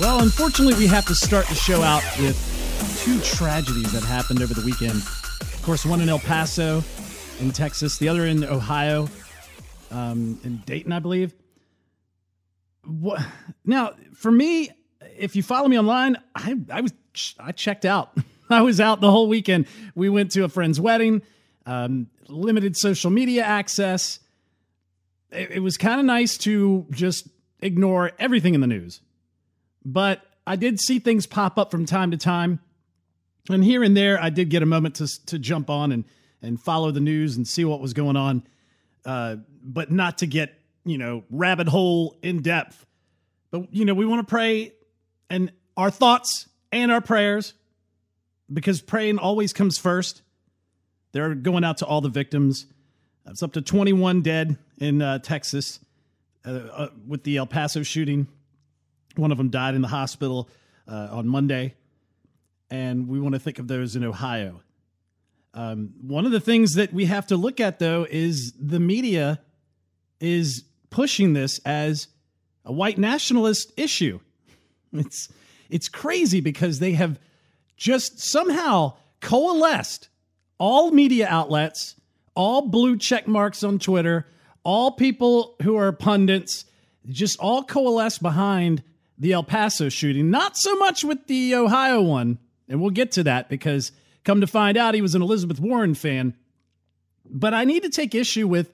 [0.00, 2.36] Well, unfortunately, we have to start the show out with
[3.04, 4.96] two tragedies that happened over the weekend.
[4.96, 6.82] Of course, one in El Paso,
[7.38, 9.08] in Texas, the other in Ohio,
[9.92, 11.32] um, in Dayton, I believe.
[12.84, 13.24] What,
[13.64, 14.70] now, for me,
[15.16, 16.92] if you follow me online, I, I was
[17.38, 18.18] I checked out.
[18.50, 19.68] I was out the whole weekend.
[19.94, 21.22] We went to a friend's wedding,
[21.66, 24.18] um, limited social media access.
[25.30, 27.28] It, it was kind of nice to just
[27.60, 29.00] ignore everything in the news.
[29.84, 32.60] But I did see things pop up from time to time.
[33.50, 36.04] And here and there, I did get a moment to, to jump on and,
[36.40, 38.42] and follow the news and see what was going on,
[39.04, 42.86] uh, but not to get, you know, rabbit hole in depth.
[43.50, 44.72] But, you know, we want to pray
[45.28, 47.54] and our thoughts and our prayers
[48.52, 50.22] because praying always comes first.
[51.12, 52.66] They're going out to all the victims.
[53.26, 55.80] It's up to 21 dead in uh, Texas
[56.44, 58.26] uh, uh, with the El Paso shooting.
[59.16, 60.48] One of them died in the hospital
[60.88, 61.74] uh, on Monday.
[62.70, 64.60] And we want to think of those in Ohio.
[65.52, 69.40] Um, one of the things that we have to look at, though, is the media
[70.20, 72.08] is pushing this as
[72.64, 74.20] a white nationalist issue.
[74.92, 75.28] It's
[75.68, 77.18] it's crazy because they have
[77.76, 80.08] just somehow coalesced
[80.58, 81.96] all media outlets,
[82.34, 84.26] all blue check marks on Twitter,
[84.62, 86.64] all people who are pundits,
[87.08, 88.82] just all coalesce behind
[89.24, 90.30] the El Paso shooting.
[90.30, 93.90] Not so much with the Ohio one, and we'll get to that because
[94.22, 96.34] come to find out he was an Elizabeth Warren fan.
[97.24, 98.70] But I need to take issue with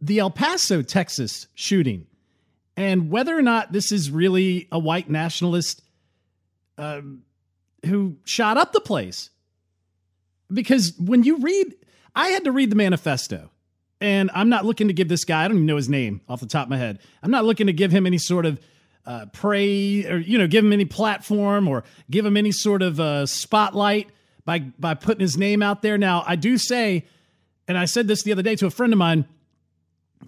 [0.00, 2.06] the El Paso, Texas shooting
[2.76, 5.82] and whether or not this is really a white nationalist
[6.78, 7.22] um,
[7.86, 9.30] who shot up the place.
[10.52, 11.76] Because when you read,
[12.14, 13.50] I had to read the manifesto,
[14.00, 16.40] and I'm not looking to give this guy, I don't even know his name off
[16.40, 16.98] the top of my head.
[17.22, 18.58] I'm not looking to give him any sort of
[19.06, 23.00] uh, pray or, you know, give him any platform or give him any sort of
[23.00, 24.08] uh, spotlight
[24.44, 25.98] by, by putting his name out there.
[25.98, 27.06] Now, I do say,
[27.66, 29.26] and I said this the other day to a friend of mine,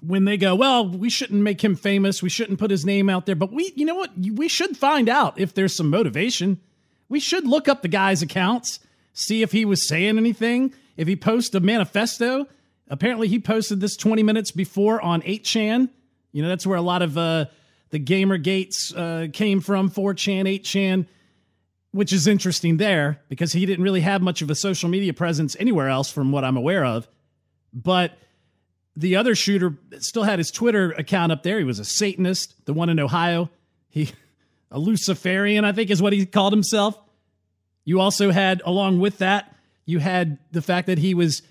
[0.01, 2.23] when they go, well, we shouldn't make him famous.
[2.23, 3.35] We shouldn't put his name out there.
[3.35, 4.11] But we, you know what?
[4.17, 6.61] We should find out if there's some motivation.
[7.09, 8.81] We should look up the guy's accounts,
[9.13, 12.47] see if he was saying anything, if he posted a manifesto.
[12.89, 15.91] Apparently, he posted this 20 minutes before on 8chan.
[16.33, 17.47] You know, that's where a lot of uh,
[17.93, 21.07] the gamer gates uh, came from 4chan, 8chan,
[21.91, 25.55] which is interesting there because he didn't really have much of a social media presence
[25.61, 27.07] anywhere else, from what I'm aware of.
[27.73, 28.17] But
[28.97, 31.59] the other shooter still had his Twitter account up there.
[31.59, 33.51] He was a Satanist, the one in Ohio.
[33.91, 34.11] He
[34.71, 36.99] a Luciferian, I think is what he called himself.
[37.85, 39.55] You also had, along with that,
[39.85, 41.43] you had the fact that he was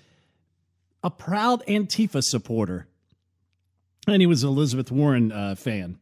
[1.04, 2.88] a proud Antifa supporter.
[4.08, 6.00] And he was an Elizabeth Warren uh, fan.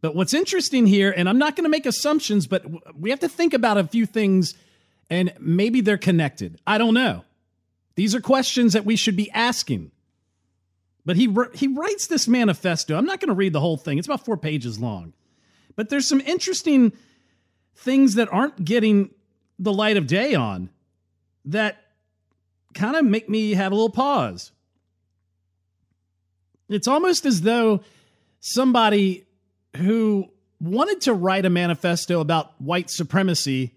[0.00, 2.64] But what's interesting here, and I'm not going to make assumptions, but
[2.96, 4.54] we have to think about a few things,
[5.10, 6.60] and maybe they're connected.
[6.66, 7.24] I don't know.
[7.96, 9.90] These are questions that we should be asking.
[11.04, 12.96] But he he writes this manifesto.
[12.96, 13.98] I'm not going to read the whole thing.
[13.98, 15.14] It's about 4 pages long.
[15.74, 16.92] But there's some interesting
[17.74, 19.10] things that aren't getting
[19.58, 20.70] the light of day on
[21.46, 21.82] that
[22.74, 24.52] kind of make me have a little pause.
[26.68, 27.80] It's almost as though
[28.40, 29.24] somebody
[29.78, 30.30] who
[30.60, 33.74] wanted to write a manifesto about white supremacy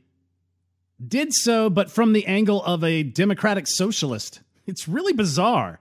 [1.06, 4.42] did so, but from the angle of a democratic socialist.
[4.68, 5.80] It's really bizarre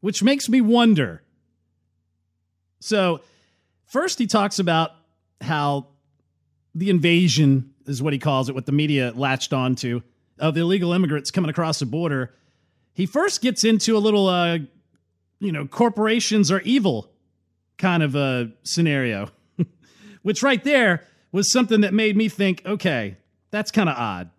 [0.00, 1.22] which makes me wonder.
[2.80, 3.20] So,
[3.86, 4.92] first, he talks about
[5.40, 5.88] how
[6.74, 10.02] the invasion is what he calls it, what the media latched onto
[10.38, 12.34] of the illegal immigrants coming across the border.
[12.94, 14.58] He first gets into a little, uh,
[15.38, 17.10] you know, corporations are evil
[17.76, 19.28] kind of a scenario,
[20.22, 23.16] which right there was something that made me think, okay,
[23.50, 24.30] that's kind of odd.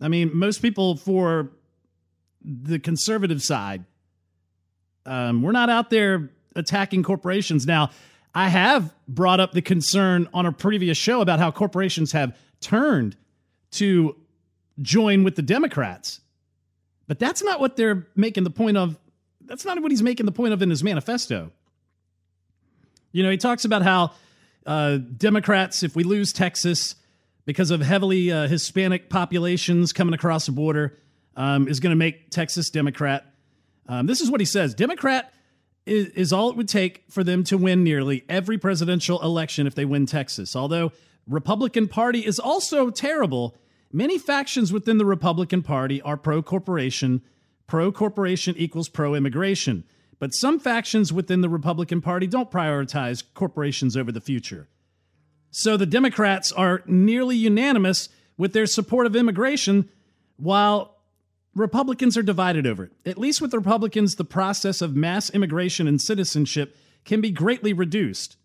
[0.00, 1.50] I mean, most people for
[2.42, 3.84] the conservative side
[5.06, 7.66] um, we're not out there attacking corporations.
[7.66, 7.90] Now,
[8.34, 13.16] I have brought up the concern on a previous show about how corporations have turned
[13.72, 14.16] to
[14.80, 16.20] join with the Democrats.
[17.08, 18.96] But that's not what they're making the point of.
[19.44, 21.50] That's not what he's making the point of in his manifesto.
[23.10, 24.12] You know, he talks about how
[24.66, 26.94] uh, Democrats, if we lose Texas
[27.44, 30.98] because of heavily uh, Hispanic populations coming across the border,
[31.36, 33.24] um, is going to make Texas Democrat.
[33.88, 35.32] Um, this is what he says Democrat
[35.86, 39.74] is, is all it would take for them to win nearly every presidential election if
[39.74, 40.54] they win Texas.
[40.54, 40.92] Although
[41.26, 43.56] Republican Party is also terrible,
[43.92, 47.22] many factions within the Republican Party are pro corporation.
[47.66, 49.84] Pro corporation equals pro immigration.
[50.20, 54.68] But some factions within the Republican Party don't prioritize corporations over the future.
[55.50, 59.88] So the Democrats are nearly unanimous with their support of immigration,
[60.36, 60.98] while
[61.54, 62.92] Republicans are divided over it.
[63.04, 68.36] At least with Republicans, the process of mass immigration and citizenship can be greatly reduced.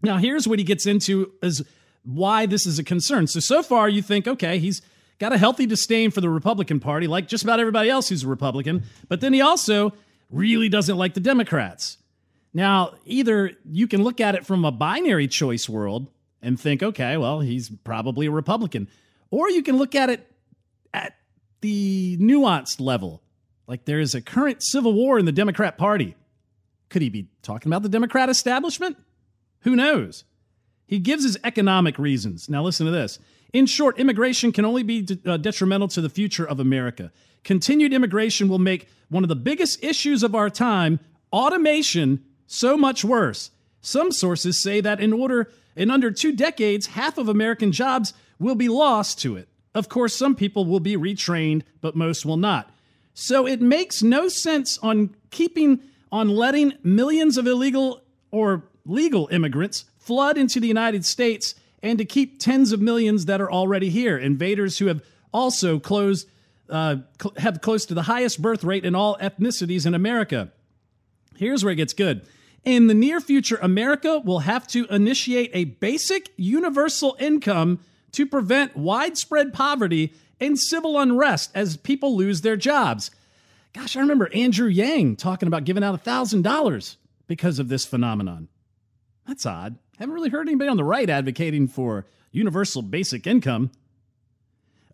[0.00, 1.64] Now, here's what he gets into is
[2.04, 3.26] why this is a concern.
[3.26, 4.80] So, so far, you think, okay, he's
[5.18, 8.28] got a healthy disdain for the Republican Party, like just about everybody else who's a
[8.28, 9.92] Republican, but then he also
[10.34, 11.98] really doesn't like the Democrats.
[12.52, 16.08] Now, either you can look at it from a binary choice world
[16.42, 18.88] and think, okay, well, he's probably a Republican,
[19.30, 20.30] or you can look at it
[20.92, 21.16] at
[21.60, 23.22] the nuanced level.
[23.66, 26.14] Like there is a current civil war in the Democrat Party.
[26.90, 28.96] Could he be talking about the Democrat establishment?
[29.60, 30.24] Who knows?
[30.86, 32.48] He gives his economic reasons.
[32.48, 33.18] Now, listen to this.
[33.52, 37.10] In short, immigration can only be uh, detrimental to the future of America.
[37.44, 40.98] Continued immigration will make one of the biggest issues of our time,
[41.32, 43.50] automation, so much worse.
[43.80, 48.54] Some sources say that in order in under 2 decades, half of American jobs will
[48.54, 49.48] be lost to it.
[49.74, 52.70] Of course, some people will be retrained, but most will not.
[53.12, 55.80] So it makes no sense on keeping
[56.10, 62.04] on letting millions of illegal or legal immigrants flood into the United States and to
[62.04, 65.02] keep tens of millions that are already here, invaders who have
[65.32, 66.28] also closed
[66.68, 70.52] uh, cl- have close to the highest birth rate in all ethnicities in America.
[71.36, 72.26] Here's where it gets good.
[72.64, 77.80] In the near future, America will have to initiate a basic universal income
[78.12, 83.10] to prevent widespread poverty and civil unrest as people lose their jobs.
[83.74, 86.96] Gosh, I remember Andrew Yang talking about giving out $1,000
[87.26, 88.48] because of this phenomenon.
[89.26, 89.76] That's odd.
[89.98, 93.70] Haven't really heard anybody on the right advocating for universal basic income.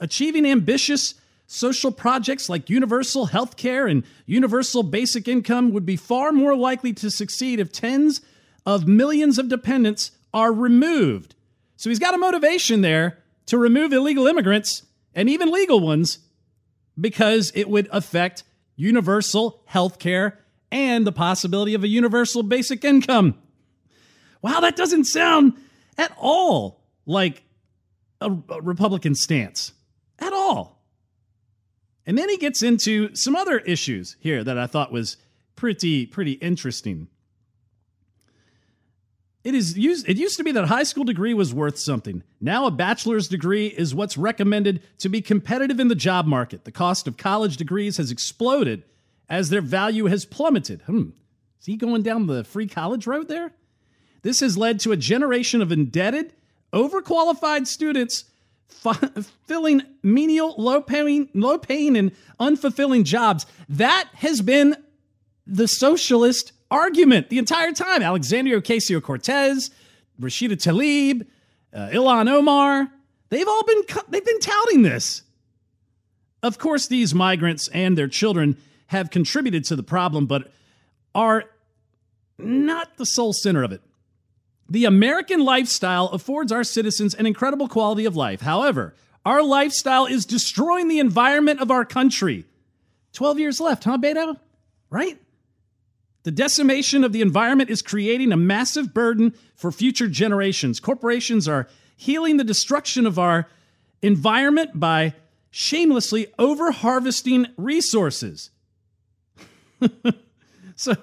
[0.00, 1.14] Achieving ambitious
[1.52, 6.93] social projects like universal health care and universal basic income would be far more likely
[6.93, 8.20] to succeed if tens
[8.64, 11.35] of millions of dependents are removed.
[11.76, 16.19] So he's got a motivation there to remove illegal immigrants and even legal ones
[17.00, 18.44] because it would affect
[18.76, 20.38] universal health care
[20.70, 23.35] and the possibility of a universal basic income.
[24.41, 25.55] Wow, that doesn't sound
[25.99, 27.43] at all like
[28.20, 29.73] a, a Republican stance.
[30.20, 30.80] At all.
[32.11, 35.17] And then he gets into some other issues here that I thought was
[35.55, 37.07] pretty pretty interesting.
[39.45, 42.25] It is used it used to be that a high school degree was worth something.
[42.41, 46.65] Now a bachelor's degree is what's recommended to be competitive in the job market.
[46.65, 48.83] The cost of college degrees has exploded
[49.29, 50.83] as their value has plummeted.
[50.87, 51.11] Hmm.
[51.61, 53.53] Is he going down the free college road there?
[54.23, 56.33] This has led to a generation of indebted,
[56.73, 58.25] overqualified students
[59.46, 63.46] filling menial, low paying, low paying, and unfulfilling jobs.
[63.69, 64.76] That has been
[65.46, 68.02] the socialist argument the entire time.
[68.02, 69.70] Alexandria Ocasio Cortez,
[70.20, 71.26] Rashida Tlaib,
[71.75, 72.88] uh, Ilhan Omar,
[73.28, 75.22] they've all been they've been touting this.
[76.43, 80.50] Of course, these migrants and their children have contributed to the problem, but
[81.15, 81.44] are
[82.39, 83.82] not the sole center of it.
[84.70, 88.41] The American lifestyle affords our citizens an incredible quality of life.
[88.41, 88.94] However,
[89.27, 92.46] our lifestyle is destroying the environment of our country.
[93.12, 94.39] 12 years left, huh, Beto?
[94.89, 95.19] Right?
[96.22, 100.79] The decimation of the environment is creating a massive burden for future generations.
[100.79, 103.48] Corporations are healing the destruction of our
[104.03, 105.15] environment by
[105.50, 108.50] shamelessly over harvesting resources.
[110.77, 110.94] so,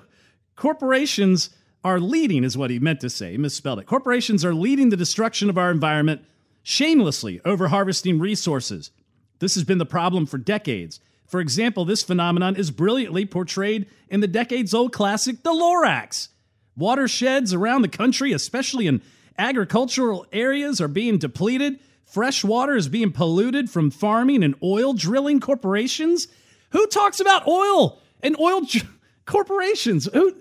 [0.55, 1.50] corporations
[1.88, 3.32] are leading, is what he meant to say.
[3.32, 3.86] He misspelled it.
[3.86, 6.22] Corporations are leading the destruction of our environment
[6.62, 8.91] shamelessly over harvesting resources.
[9.39, 11.00] This has been the problem for decades.
[11.25, 16.27] For example, this phenomenon is brilliantly portrayed in the decades old classic The Lorax.
[16.75, 19.01] Watersheds around the country, especially in
[19.38, 21.79] agricultural areas, are being depleted.
[22.03, 26.27] Fresh water is being polluted from farming and oil drilling corporations.
[26.72, 28.63] Who talks about oil and oil
[29.25, 30.10] corporations?
[30.13, 30.36] Who,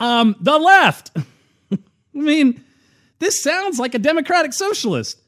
[0.00, 1.16] um, the left.
[1.72, 1.78] I
[2.12, 2.64] mean,
[3.18, 5.20] this sounds like a democratic socialist.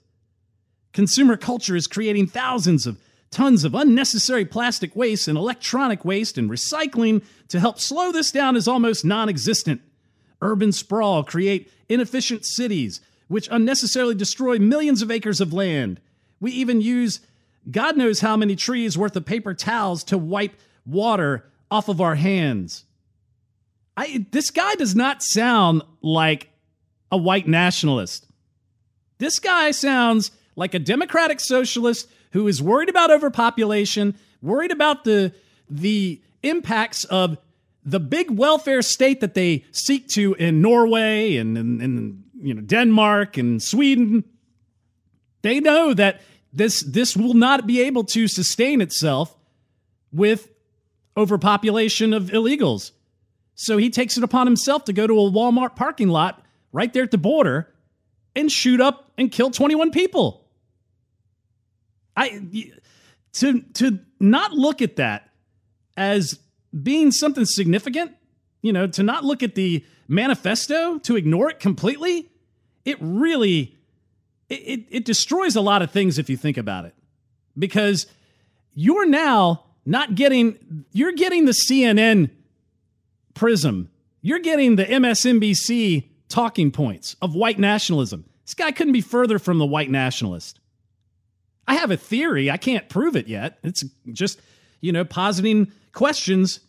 [0.92, 2.98] Consumer culture is creating thousands of
[3.30, 8.56] tons of unnecessary plastic waste and electronic waste, and recycling to help slow this down
[8.56, 9.80] is almost non existent.
[10.40, 16.00] urban sprawl, create inefficient cities, which unnecessarily destroy millions of acres of land.
[16.40, 17.20] We even use
[17.70, 20.54] God knows how many trees worth of paper towels to wipe
[20.86, 22.84] water off of our hands.
[23.98, 26.50] I, this guy does not sound like
[27.10, 28.28] a white nationalist.
[29.18, 35.32] This guy sounds like a democratic socialist who is worried about overpopulation, worried about the
[35.68, 37.38] the impacts of
[37.84, 42.60] the big welfare state that they seek to in Norway and, and, and you know
[42.60, 44.22] Denmark and Sweden.
[45.42, 46.20] They know that
[46.52, 49.36] this this will not be able to sustain itself
[50.12, 50.50] with
[51.16, 52.92] overpopulation of illegals.
[53.60, 57.02] So he takes it upon himself to go to a Walmart parking lot right there
[57.02, 57.68] at the border
[58.36, 60.46] and shoot up and kill 21 people.
[62.16, 62.72] I
[63.32, 65.30] to to not look at that
[65.96, 66.38] as
[66.84, 68.12] being something significant,
[68.62, 72.30] you know, to not look at the manifesto, to ignore it completely,
[72.84, 73.76] it really
[74.48, 76.94] it, it destroys a lot of things if you think about it.
[77.58, 78.06] Because
[78.72, 82.30] you're now not getting you're getting the CNN
[83.38, 83.88] prism.
[84.20, 88.24] You're getting the MSNBC talking points of white nationalism.
[88.44, 90.58] This guy couldn't be further from the white nationalist.
[91.66, 92.50] I have a theory.
[92.50, 93.58] I can't prove it yet.
[93.62, 94.40] It's just,
[94.80, 96.60] you know, positing questions.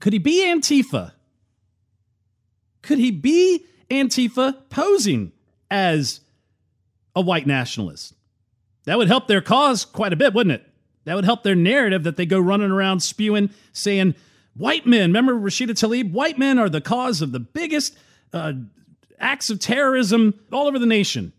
[0.00, 1.12] Could he be Antifa?
[2.82, 5.32] Could he be Antifa posing
[5.70, 6.20] as
[7.14, 8.12] a white nationalist?
[8.84, 10.66] That would help their cause quite a bit, wouldn't it?
[11.04, 14.16] That would help their narrative that they go running around spewing, saying,
[14.56, 16.12] white men, remember Rashida Tlaib?
[16.12, 17.96] White men are the cause of the biggest
[18.32, 18.52] uh,
[19.18, 21.32] acts of terrorism all over the nation.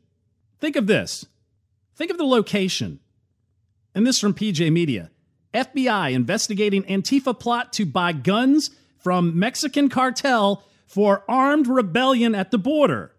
[0.59, 1.25] Think of this.
[1.95, 2.99] Think of the location.
[3.95, 5.11] And this from PJ Media.
[5.53, 12.57] FBI investigating Antifa plot to buy guns from Mexican cartel for armed rebellion at the
[12.57, 13.13] border.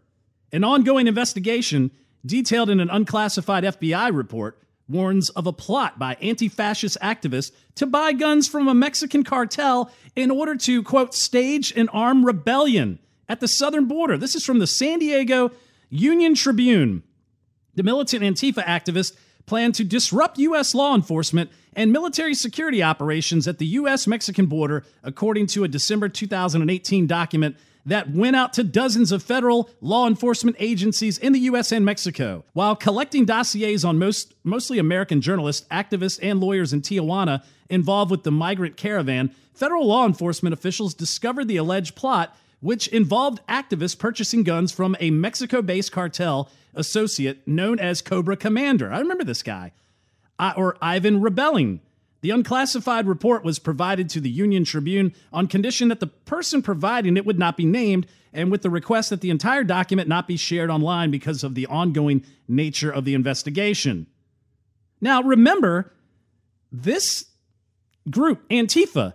[0.52, 1.90] An ongoing investigation
[2.24, 7.86] detailed in an unclassified FBI report warns of a plot by anti fascist activists to
[7.86, 13.40] buy guns from a Mexican cartel in order to, quote, stage an armed rebellion at
[13.40, 14.16] the southern border.
[14.16, 15.50] This is from the San Diego
[15.90, 17.02] Union Tribune.
[17.74, 19.14] The militant Antifa activists
[19.46, 20.74] plan to disrupt U.S.
[20.74, 24.06] law enforcement and military security operations at the U.S.
[24.06, 27.56] Mexican border, according to a December 2018 document
[27.86, 31.72] that went out to dozens of federal law enforcement agencies in the U.S.
[31.72, 32.44] and Mexico.
[32.52, 38.22] While collecting dossiers on most, mostly American journalists, activists, and lawyers in Tijuana involved with
[38.22, 44.42] the migrant caravan, federal law enforcement officials discovered the alleged plot which involved activists purchasing
[44.42, 48.92] guns from a Mexico based cartel associate known as Cobra Commander.
[48.92, 49.72] I remember this guy.
[50.56, 51.80] Or Ivan Rebelling.
[52.20, 57.16] The unclassified report was provided to the Union Tribune on condition that the person providing
[57.16, 60.36] it would not be named and with the request that the entire document not be
[60.36, 64.06] shared online because of the ongoing nature of the investigation.
[65.00, 65.92] Now, remember,
[66.72, 67.26] this
[68.10, 69.14] group, Antifa,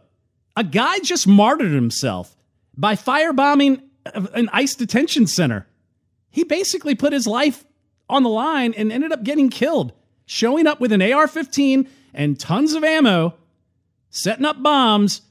[0.55, 2.37] a guy just martyred himself
[2.75, 3.81] by firebombing
[4.33, 5.67] an ICE detention center.
[6.29, 7.65] He basically put his life
[8.09, 9.93] on the line and ended up getting killed,
[10.25, 13.33] showing up with an AR 15 and tons of ammo,
[14.09, 15.21] setting up bombs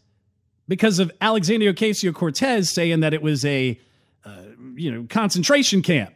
[0.69, 3.79] because of Alexandria Ocasio Cortez saying that it was a
[4.25, 4.43] uh,
[4.75, 6.15] you know concentration camp.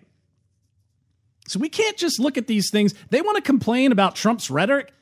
[1.49, 2.95] So we can't just look at these things.
[3.11, 4.93] They want to complain about Trump's rhetoric.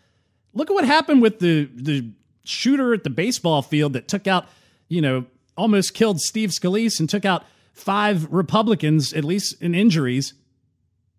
[0.53, 2.11] Look at what happened with the the
[2.45, 4.47] shooter at the baseball field that took out,
[4.89, 5.25] you know,
[5.57, 10.35] almost killed Steve Scalise and took out five Republicans, at least in injuries.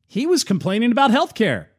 [0.08, 1.72] He was complaining about health care.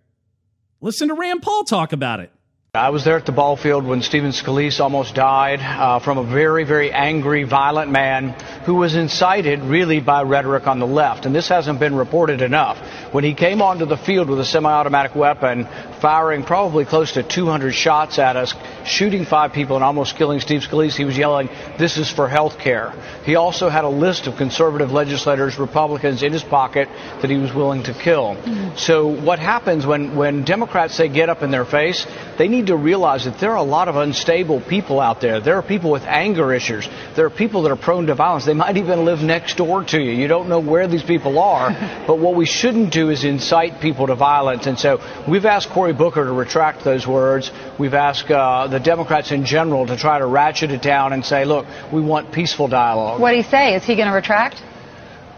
[0.81, 2.33] Listen to Rand Paul talk about it.
[2.76, 6.23] I was there at the ball field when Stephen Scalise almost died uh, from a
[6.23, 8.30] very, very angry, violent man
[8.66, 11.25] who was incited really by rhetoric on the left.
[11.25, 12.78] And this hasn't been reported enough.
[13.12, 15.66] When he came onto the field with a semi-automatic weapon,
[16.00, 18.54] firing probably close to 200 shots at us,
[18.85, 22.59] shooting five people and almost killing Steve Scalise, he was yelling, this is for health
[22.59, 22.92] care.
[23.25, 26.88] He also had a list of conservative legislators, Republicans in his pocket
[27.23, 28.35] that he was willing to kill.
[28.35, 28.76] Mm-hmm.
[28.76, 32.06] So what happens when, when Democrats say get up in their face,
[32.37, 35.41] they need to realize that there are a lot of unstable people out there.
[35.41, 36.89] There are people with anger issues.
[37.15, 38.45] There are people that are prone to violence.
[38.45, 40.13] They might even live next door to you.
[40.13, 41.71] You don't know where these people are.
[42.07, 44.67] but what we shouldn't do is incite people to violence.
[44.67, 47.51] And so we've asked Cory Booker to retract those words.
[47.79, 51.45] We've asked uh, the Democrats in general to try to ratchet it down and say,
[51.45, 53.21] look, we want peaceful dialogue.
[53.21, 53.75] What do you say?
[53.75, 54.63] Is he going to retract?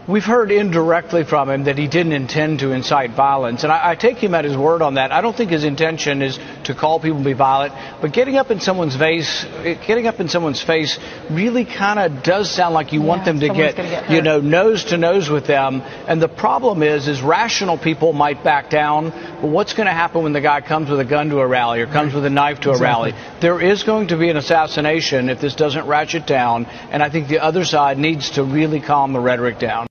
[0.09, 3.95] We've heard indirectly from him that he didn't intend to incite violence, and I, I,
[3.95, 5.11] take him at his word on that.
[5.11, 8.49] I don't think his intention is to call people to be violent, but getting up
[8.49, 10.97] in someone's face, eh, getting up in someone's face,
[11.29, 14.39] really kind of does sound like you yeah, want them to get, get you know,
[14.39, 15.83] nose to nose with them.
[16.07, 20.23] And the problem is, is rational people might back down, but what's going to happen
[20.23, 22.61] when the guy comes with a gun to a rally or comes with a knife
[22.61, 23.13] to a rally?
[23.41, 27.27] There is going to be an assassination if this doesn't ratchet down, and I think
[27.27, 29.87] the other side needs to really calm the rhetoric down.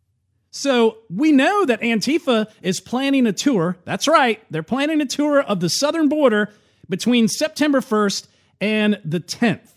[0.51, 3.77] So we know that Antifa is planning a tour.
[3.85, 4.43] That's right.
[4.51, 6.53] They're planning a tour of the southern border
[6.89, 8.27] between September 1st
[8.61, 9.69] and the 10th.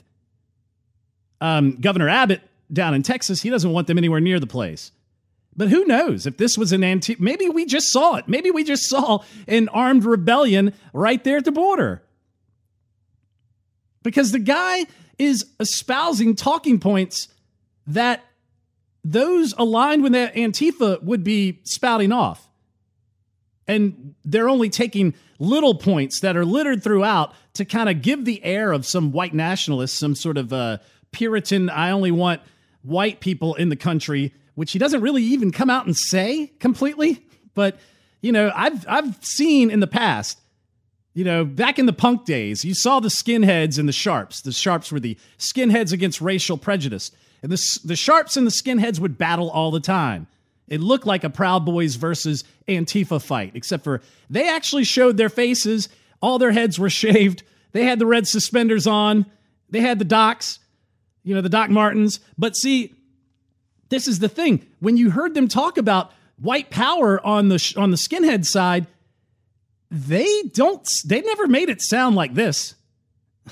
[1.41, 4.91] Um, Governor Abbott down in Texas, he doesn't want them anywhere near the place.
[5.55, 7.19] But who knows if this was an Antifa?
[7.19, 8.27] Maybe we just saw it.
[8.27, 12.01] Maybe we just saw an armed rebellion right there at the border.
[14.03, 14.85] Because the guy
[15.17, 17.27] is espousing talking points
[17.87, 18.23] that
[19.03, 22.47] those aligned with that Antifa would be spouting off.
[23.67, 28.43] And they're only taking little points that are littered throughout to kind of give the
[28.43, 30.77] air of some white nationalist, some sort of uh,
[31.11, 32.41] Puritan, I only want
[32.83, 37.25] white people in the country, which he doesn't really even come out and say completely.
[37.53, 37.77] But,
[38.21, 40.39] you know, I've, I've seen in the past,
[41.13, 44.41] you know, back in the punk days, you saw the skinheads and the sharps.
[44.41, 47.11] The sharps were the skinheads against racial prejudice.
[47.43, 50.27] And the, the Sharps and the Skinheads would battle all the time.
[50.67, 55.29] It looked like a Proud Boys versus Antifa fight, except for they actually showed their
[55.29, 55.89] faces.
[56.21, 57.43] All their heads were shaved.
[57.71, 59.25] They had the red suspenders on.
[59.69, 60.59] They had the Docs,
[61.23, 62.19] you know, the Doc Martens.
[62.37, 62.93] But see,
[63.89, 64.65] this is the thing.
[64.79, 68.87] When you heard them talk about white power on the on the skinhead side,
[69.89, 72.75] they don't they never made it sound like this.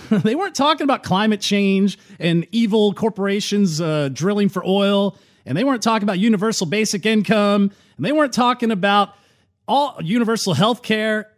[0.10, 5.64] they weren't talking about climate change and evil corporations uh, drilling for oil, and they
[5.64, 9.16] weren't talking about universal basic income, and they weren't talking about
[9.68, 11.32] all universal health care.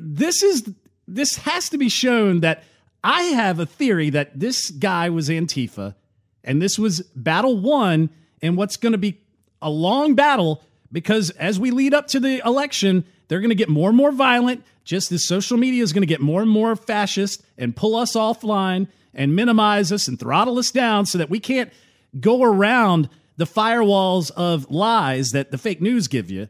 [0.00, 0.68] this is
[1.08, 2.64] this has to be shown that
[3.04, 5.94] I have a theory that this guy was Antifa,
[6.42, 8.10] and this was battle one,
[8.42, 9.20] and what's going to be
[9.62, 10.62] a long battle
[10.92, 14.12] because as we lead up to the election, they're going to get more and more
[14.12, 17.96] violent just as social media is going to get more and more fascist and pull
[17.96, 21.72] us offline and minimize us and throttle us down so that we can't
[22.20, 26.48] go around the firewalls of lies that the fake news give you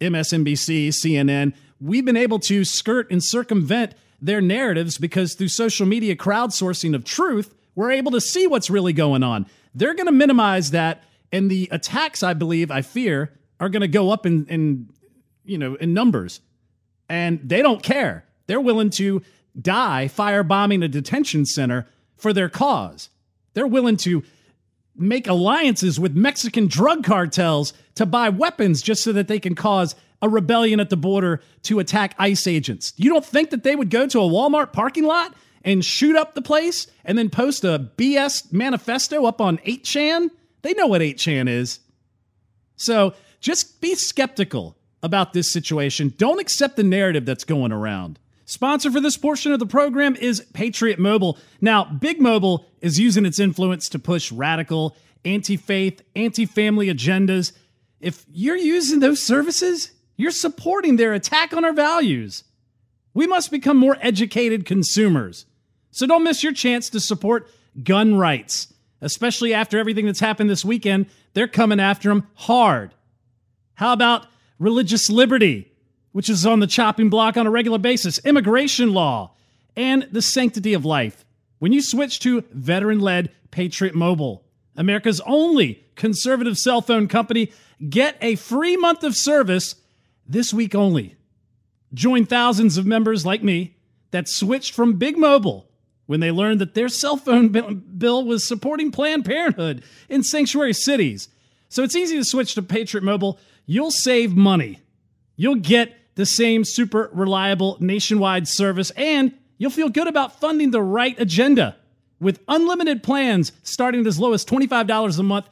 [0.00, 1.54] MSNBC, CNN.
[1.80, 7.04] We've been able to skirt and circumvent their narratives because through social media crowdsourcing of
[7.04, 9.46] truth, we're able to see what's really going on.
[9.74, 13.88] They're going to minimize that, and the attacks, I believe, I fear, are going to
[13.88, 14.88] go up in, in
[15.48, 16.40] you know in numbers
[17.08, 18.24] and they don't care.
[18.46, 19.22] They're willing to
[19.60, 23.10] die firebombing a detention center for their cause.
[23.54, 24.22] They're willing to
[24.96, 29.94] make alliances with Mexican drug cartels to buy weapons just so that they can cause
[30.20, 32.92] a rebellion at the border to attack ICE agents.
[32.96, 36.34] You don't think that they would go to a Walmart parking lot and shoot up
[36.34, 40.30] the place and then post a BS manifesto up on 8chan?
[40.62, 41.78] They know what 8chan is.
[42.76, 46.14] So just be skeptical about this situation.
[46.16, 48.18] Don't accept the narrative that's going around.
[48.44, 51.38] Sponsor for this portion of the program is Patriot Mobile.
[51.60, 57.52] Now, Big Mobile is using its influence to push radical, anti faith, anti family agendas.
[58.00, 62.44] If you're using those services, you're supporting their attack on our values.
[63.12, 65.44] We must become more educated consumers.
[65.90, 67.50] So don't miss your chance to support
[67.82, 71.06] gun rights, especially after everything that's happened this weekend.
[71.34, 72.94] They're coming after them hard.
[73.74, 74.26] How about
[74.58, 75.72] religious liberty,
[76.12, 79.32] which is on the chopping block on a regular basis, immigration law,
[79.76, 81.24] and the sanctity of life.
[81.58, 84.44] When you switch to veteran led Patriot Mobile,
[84.76, 87.52] America's only conservative cell phone company,
[87.88, 89.74] get a free month of service
[90.26, 91.16] this week only.
[91.94, 93.76] Join thousands of members like me
[94.10, 95.68] that switched from Big Mobile
[96.06, 97.48] when they learned that their cell phone
[97.98, 101.28] bill was supporting Planned Parenthood in sanctuary cities.
[101.68, 103.38] So it's easy to switch to Patriot Mobile
[103.68, 104.80] you'll save money.
[105.36, 110.82] You'll get the same super reliable nationwide service, and you'll feel good about funding the
[110.82, 111.76] right agenda.
[112.18, 115.48] With unlimited plans starting at as low as $25 a month,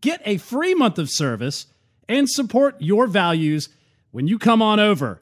[0.00, 1.66] get a free month of service
[2.08, 3.68] and support your values
[4.12, 5.20] when you come on over.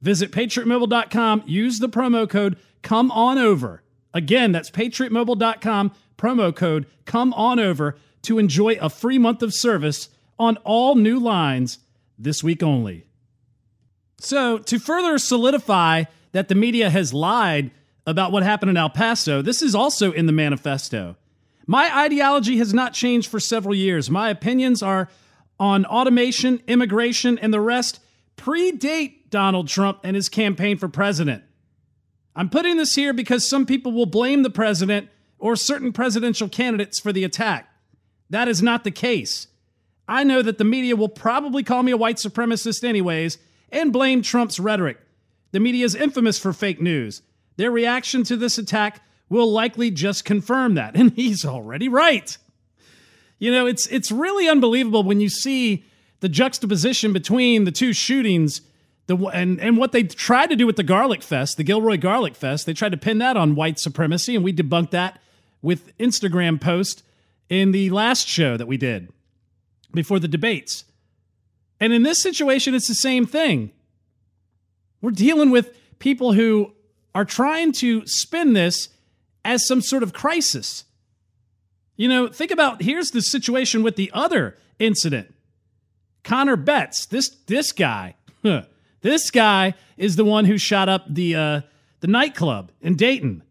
[0.00, 3.82] Visit patriotmobile.com, use the promo code come on over.
[4.14, 10.10] Again, that's patriotmobile.com, promo code come on over to enjoy a free month of service
[10.38, 11.78] on all new lines
[12.18, 13.04] this week only.
[14.20, 17.70] So, to further solidify that the media has lied
[18.06, 21.16] about what happened in El Paso, this is also in the manifesto.
[21.66, 24.10] My ideology has not changed for several years.
[24.10, 25.08] My opinions are
[25.60, 28.00] on automation, immigration, and the rest
[28.36, 31.42] predate Donald Trump and his campaign for president.
[32.34, 36.98] I'm putting this here because some people will blame the president or certain presidential candidates
[36.98, 37.68] for the attack.
[38.30, 39.48] That is not the case.
[40.08, 43.36] I know that the media will probably call me a white supremacist, anyways,
[43.70, 44.98] and blame Trump's rhetoric.
[45.52, 47.22] The media is infamous for fake news.
[47.56, 52.36] Their reaction to this attack will likely just confirm that, and he's already right.
[53.38, 55.84] You know, it's it's really unbelievable when you see
[56.20, 58.62] the juxtaposition between the two shootings
[59.06, 62.34] the, and, and what they tried to do with the Garlic Fest, the Gilroy Garlic
[62.34, 65.18] Fest, they tried to pin that on white supremacy, and we debunked that
[65.62, 67.02] with Instagram post
[67.48, 69.08] in the last show that we did
[69.92, 70.84] before the debates.
[71.80, 73.70] And in this situation, it's the same thing.
[75.00, 76.72] We're dealing with people who
[77.14, 78.88] are trying to spin this
[79.44, 80.84] as some sort of crisis.
[81.96, 85.34] You know, think about here's the situation with the other incident.
[86.22, 88.14] Connor Betts, this this guy,
[89.00, 91.60] this guy is the one who shot up the uh,
[92.00, 93.42] the nightclub in Dayton.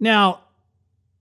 [0.00, 0.40] Now,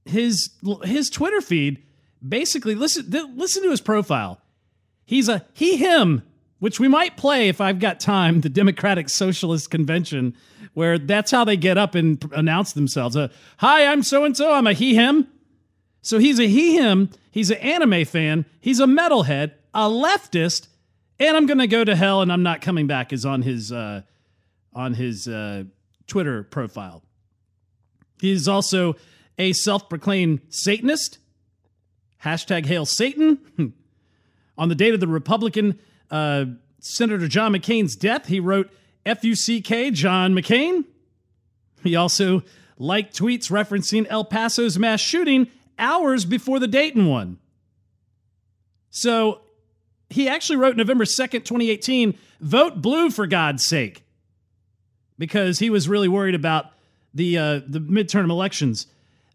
[0.05, 0.51] his
[0.83, 1.83] his Twitter feed
[2.25, 4.39] basically listen listen to his profile.
[5.05, 6.23] He's a he him,
[6.59, 8.41] which we might play if I've got time.
[8.41, 10.35] The Democratic Socialist Convention,
[10.73, 13.15] where that's how they get up and announce themselves.
[13.15, 14.51] Uh, Hi, I'm so and so.
[14.53, 15.27] I'm a he him.
[16.01, 17.09] So he's a he him.
[17.31, 18.45] He's an anime fan.
[18.59, 20.67] He's a metalhead, a leftist,
[21.19, 23.13] and I'm gonna go to hell and I'm not coming back.
[23.13, 24.01] Is on his uh,
[24.73, 25.63] on his uh,
[26.07, 27.03] Twitter profile.
[28.19, 28.95] He's also
[29.37, 31.19] a self-proclaimed Satanist.
[32.23, 33.39] Hashtag Hail Satan.
[34.57, 36.45] on the date of the Republican uh,
[36.79, 38.71] Senator John McCain's death, he wrote
[39.05, 40.85] "F-U-C-K John McCain."
[41.83, 42.43] He also
[42.77, 45.47] liked tweets referencing El Paso's mass shooting
[45.79, 47.37] hours before the Dayton one.
[48.89, 49.41] So
[50.09, 54.03] he actually wrote November 2nd, 2018, vote blue for God's sake,
[55.17, 56.71] because he was really worried about
[57.13, 58.87] the, uh, the midterm elections.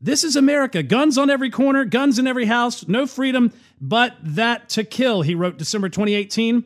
[0.04, 0.82] This is America.
[0.82, 5.36] Guns on every corner, guns in every house, no freedom but that to kill, he
[5.36, 6.64] wrote December 2018.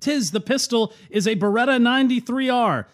[0.00, 2.84] Tis the pistol is a Beretta 93R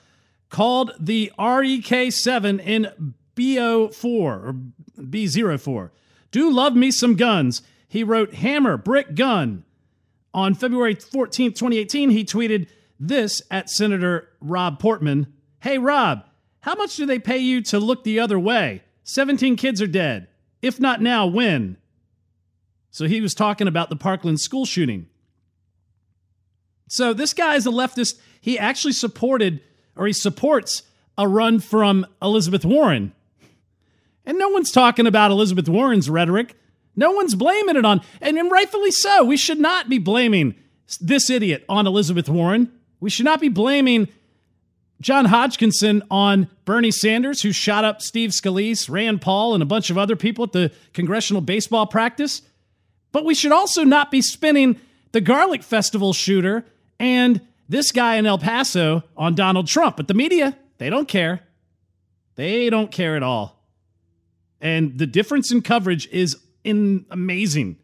[0.49, 4.55] called the REK 7 in BO4 or
[4.97, 5.91] B04.
[6.31, 7.63] Do love me some guns.
[7.89, 9.65] He wrote Hammer, Brick, Gun.
[10.33, 16.25] On February 14, 2018, he tweeted this at Senator Rob Portman Hey, Rob,
[16.61, 18.84] how much do they pay you to look the other way?
[19.05, 20.29] 17 kids are dead.
[20.63, 21.77] If not now, when?
[22.91, 25.09] So he was talking about the Parkland school shooting.
[26.89, 28.19] So this guy is a leftist.
[28.41, 29.61] He actually supported,
[29.97, 30.83] or he supports,
[31.17, 33.13] a run from Elizabeth Warren.
[34.27, 36.57] And no one's talking about Elizabeth Warren's rhetoric.
[36.97, 39.25] No one's blaming it on, and, and rightfully so.
[39.25, 40.55] We should not be blaming
[41.01, 42.73] this idiot on Elizabeth Warren.
[43.01, 44.09] We should not be blaming
[45.05, 49.91] John Hodgkinson on Bernie Sanders, who shot up Steve Scalise, Rand Paul, and a bunch
[49.91, 52.41] of other people at the congressional baseball practice.
[53.13, 54.81] But we should also not be spinning
[55.13, 56.65] the Garlic Festival shooter
[56.99, 59.99] and this guy in El Paso on Donald Trump.
[59.99, 61.43] But the media, they don't care.
[62.37, 63.63] They don't care at all.
[64.59, 67.77] And the difference in coverage is in amazing.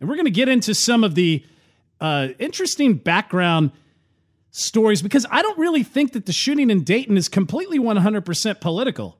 [0.00, 1.46] And we're going to get into some of the
[2.00, 3.70] uh, interesting background
[4.56, 9.18] stories because I don't really think that the shooting in Dayton is completely 100% political.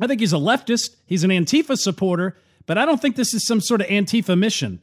[0.00, 3.46] I think he's a leftist, he's an Antifa supporter, but I don't think this is
[3.46, 4.80] some sort of Antifa mission.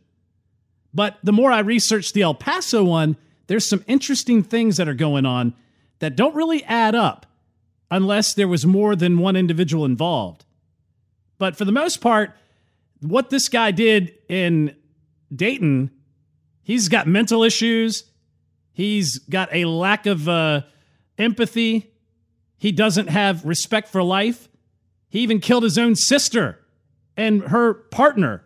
[0.94, 4.94] But the more I research the El Paso one, there's some interesting things that are
[4.94, 5.54] going on
[6.00, 7.26] that don't really add up
[7.92, 10.46] unless there was more than one individual involved.
[11.38, 12.32] But for the most part,
[13.02, 14.76] what this guy did in
[15.34, 15.92] Dayton,
[16.64, 18.06] he's got mental issues.
[18.76, 20.62] He's got a lack of uh,
[21.18, 21.92] empathy.
[22.58, 24.48] He doesn't have respect for life.
[25.10, 26.60] He even killed his own sister
[27.18, 28.44] and her partner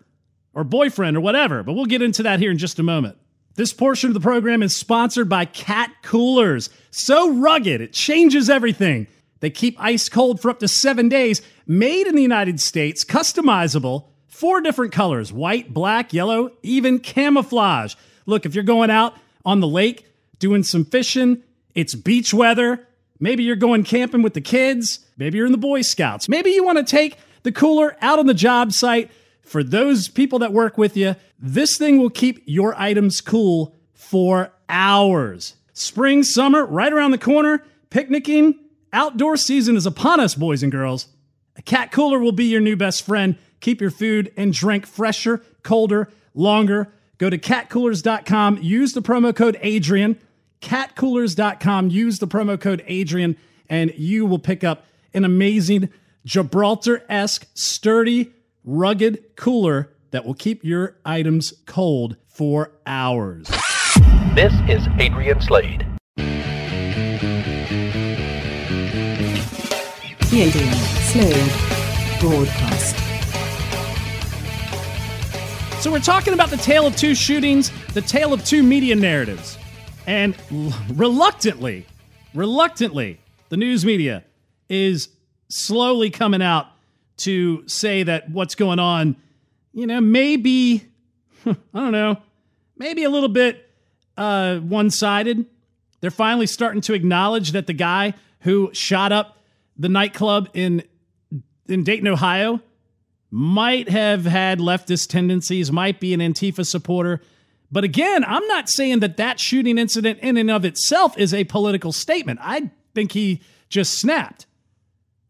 [0.54, 1.64] or boyfriend or whatever.
[1.64, 3.18] But we'll get into that here in just a moment.
[3.56, 6.70] This portion of the program is sponsored by Cat Coolers.
[6.92, 9.08] So rugged, it changes everything.
[9.42, 14.06] They keep ice cold for up to seven days, made in the United States, customizable
[14.40, 17.96] Four different colors white, black, yellow, even camouflage.
[18.26, 20.06] Look, if you're going out on the lake
[20.40, 21.44] doing some fishing,
[21.76, 22.88] it's beach weather.
[23.20, 25.00] Maybe you're going camping with the kids.
[25.18, 26.30] Maybe you're in the Boy Scouts.
[26.30, 29.12] Maybe you want to take the cooler out on the job site.
[29.44, 34.54] For those people that work with you, this thing will keep your items cool for
[34.70, 35.56] hours.
[35.74, 38.56] Spring, summer, right around the corner, picnicking,
[38.94, 41.08] outdoor season is upon us, boys and girls.
[41.56, 43.38] A cat cooler will be your new best friend.
[43.60, 46.94] Keep your food and drink fresher, colder, longer.
[47.18, 50.18] Go to catcoolers.com, use the promo code Adrian,
[50.62, 53.38] catcoolers.com, use the promo code Adrian,
[53.70, 55.90] and you will pick up an amazing
[56.26, 58.32] Gibraltar esque, sturdy,
[58.64, 63.48] rugged cooler that will keep your items cold for hours.
[64.36, 65.86] This is Adrian Slade.
[70.30, 71.52] The Adrian Slade
[72.20, 72.96] Broadcast.
[75.82, 79.59] So we're talking about the tale of two shootings, the tale of two media narratives.
[80.10, 80.36] And
[80.90, 81.86] reluctantly,
[82.34, 83.20] reluctantly,
[83.50, 84.24] the news media
[84.68, 85.10] is
[85.50, 86.66] slowly coming out
[87.18, 89.18] to say that what's going on,
[89.72, 90.84] you know, maybe,
[91.46, 92.18] I don't know,
[92.76, 93.70] maybe a little bit
[94.18, 95.46] uh, one sided.
[96.02, 99.38] They're finally starting to acknowledge that the guy who shot up
[99.78, 100.82] the nightclub in
[101.68, 102.62] in Dayton, Ohio,
[103.30, 107.22] might have had leftist tendencies, might be an Antifa supporter.
[107.72, 111.44] But again, I'm not saying that that shooting incident in and of itself is a
[111.44, 112.40] political statement.
[112.42, 114.48] I think he just snapped.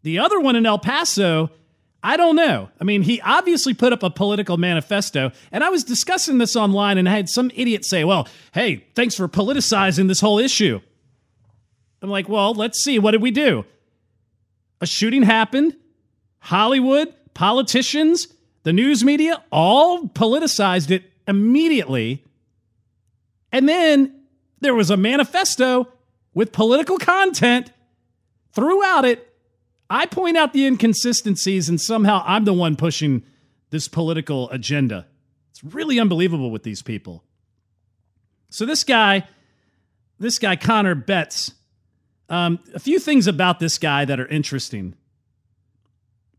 [0.03, 1.51] The other one in El Paso,
[2.01, 2.69] I don't know.
[2.79, 6.97] I mean, he obviously put up a political manifesto, and I was discussing this online,
[6.97, 10.79] and I had some idiot say, Well, hey, thanks for politicizing this whole issue.
[12.01, 12.99] I'm like, Well, let's see.
[12.99, 13.65] What did we do?
[14.79, 15.75] A shooting happened.
[16.39, 18.29] Hollywood, politicians,
[18.63, 22.23] the news media all politicized it immediately.
[23.51, 24.21] And then
[24.59, 25.87] there was a manifesto
[26.33, 27.71] with political content
[28.53, 29.25] throughout it.
[29.89, 33.23] I point out the inconsistencies, and somehow I'm the one pushing
[33.71, 35.07] this political agenda.
[35.51, 37.23] It's really unbelievable with these people.
[38.49, 39.27] So, this guy,
[40.19, 41.53] this guy, Connor Betts,
[42.29, 44.95] um, a few things about this guy that are interesting.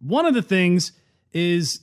[0.01, 0.93] One of the things
[1.33, 1.81] is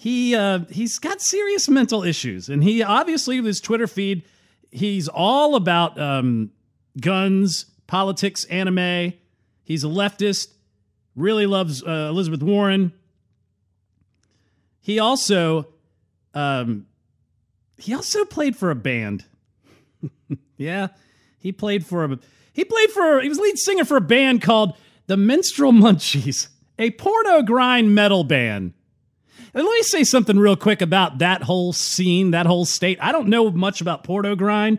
[0.00, 4.24] he uh, he's got serious mental issues, and he obviously with his Twitter feed,
[4.70, 6.52] he's all about um,
[6.98, 9.12] guns, politics, anime.
[9.62, 10.54] He's a leftist,
[11.14, 12.94] really loves uh, Elizabeth Warren.
[14.80, 15.68] He also
[16.32, 16.86] um,
[17.76, 19.26] he also played for a band.
[20.56, 20.88] yeah,
[21.38, 22.18] he played for a
[22.54, 26.90] he played for he was lead singer for a band called the Menstrual Munchies, a
[26.92, 28.72] porno grind metal band.
[29.52, 32.98] And let me say something real quick about that whole scene, that whole state.
[33.00, 34.78] I don't know much about porno grind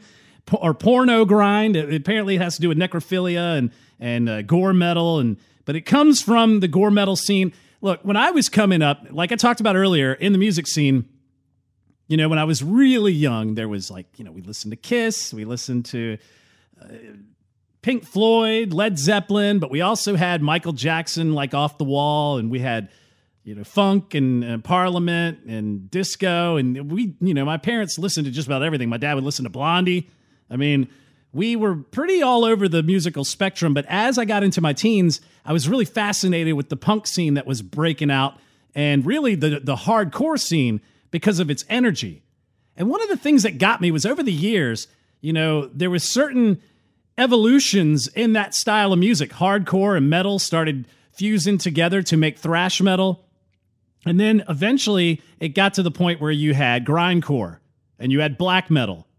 [0.52, 1.76] or porno grind.
[1.76, 5.76] It, apparently, it has to do with necrophilia and and uh, gore metal, and but
[5.76, 7.54] it comes from the gore metal scene.
[7.82, 11.10] Look, when I was coming up, like I talked about earlier, in the music scene,
[12.08, 14.78] you know, when I was really young, there was like, you know, we listened to
[14.78, 16.18] Kiss, we listened to
[16.82, 16.88] uh,
[17.82, 22.52] Pink Floyd, Led Zeppelin, but we also had Michael Jackson like off the wall, and
[22.52, 22.90] we had
[23.44, 28.26] you know funk and, and Parliament and disco, and we you know my parents listened
[28.26, 28.90] to just about everything.
[28.90, 30.10] My dad would listen to Blondie.
[30.50, 30.90] I mean,
[31.34, 33.74] we were pretty all over the musical spectrum.
[33.74, 37.36] But as I got into my teens, I was really fascinated with the punk scene
[37.36, 38.38] that was breaking out,
[38.76, 42.24] and really the the hardcore scene because of its energy.
[42.78, 44.88] And one of the things that got me was over the years,
[45.20, 46.62] you know, there was certain
[47.18, 49.32] evolutions in that style of music.
[49.32, 53.26] Hardcore and metal started fusing together to make thrash metal.
[54.06, 57.60] And then eventually it got to the point where you had grindcore
[58.00, 59.08] and you had black metal.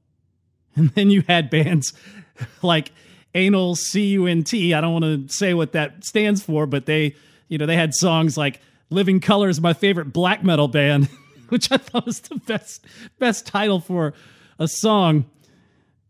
[0.75, 1.93] And then you had bands
[2.63, 2.93] like
[3.35, 4.55] Anal CUNT.
[4.55, 7.15] I don't want to say what that stands for, but they,
[7.49, 11.11] you know, they had songs like Living Color is my favorite black metal band,
[11.51, 12.87] which I thought was the best
[13.19, 14.15] best title for
[14.59, 15.27] a song.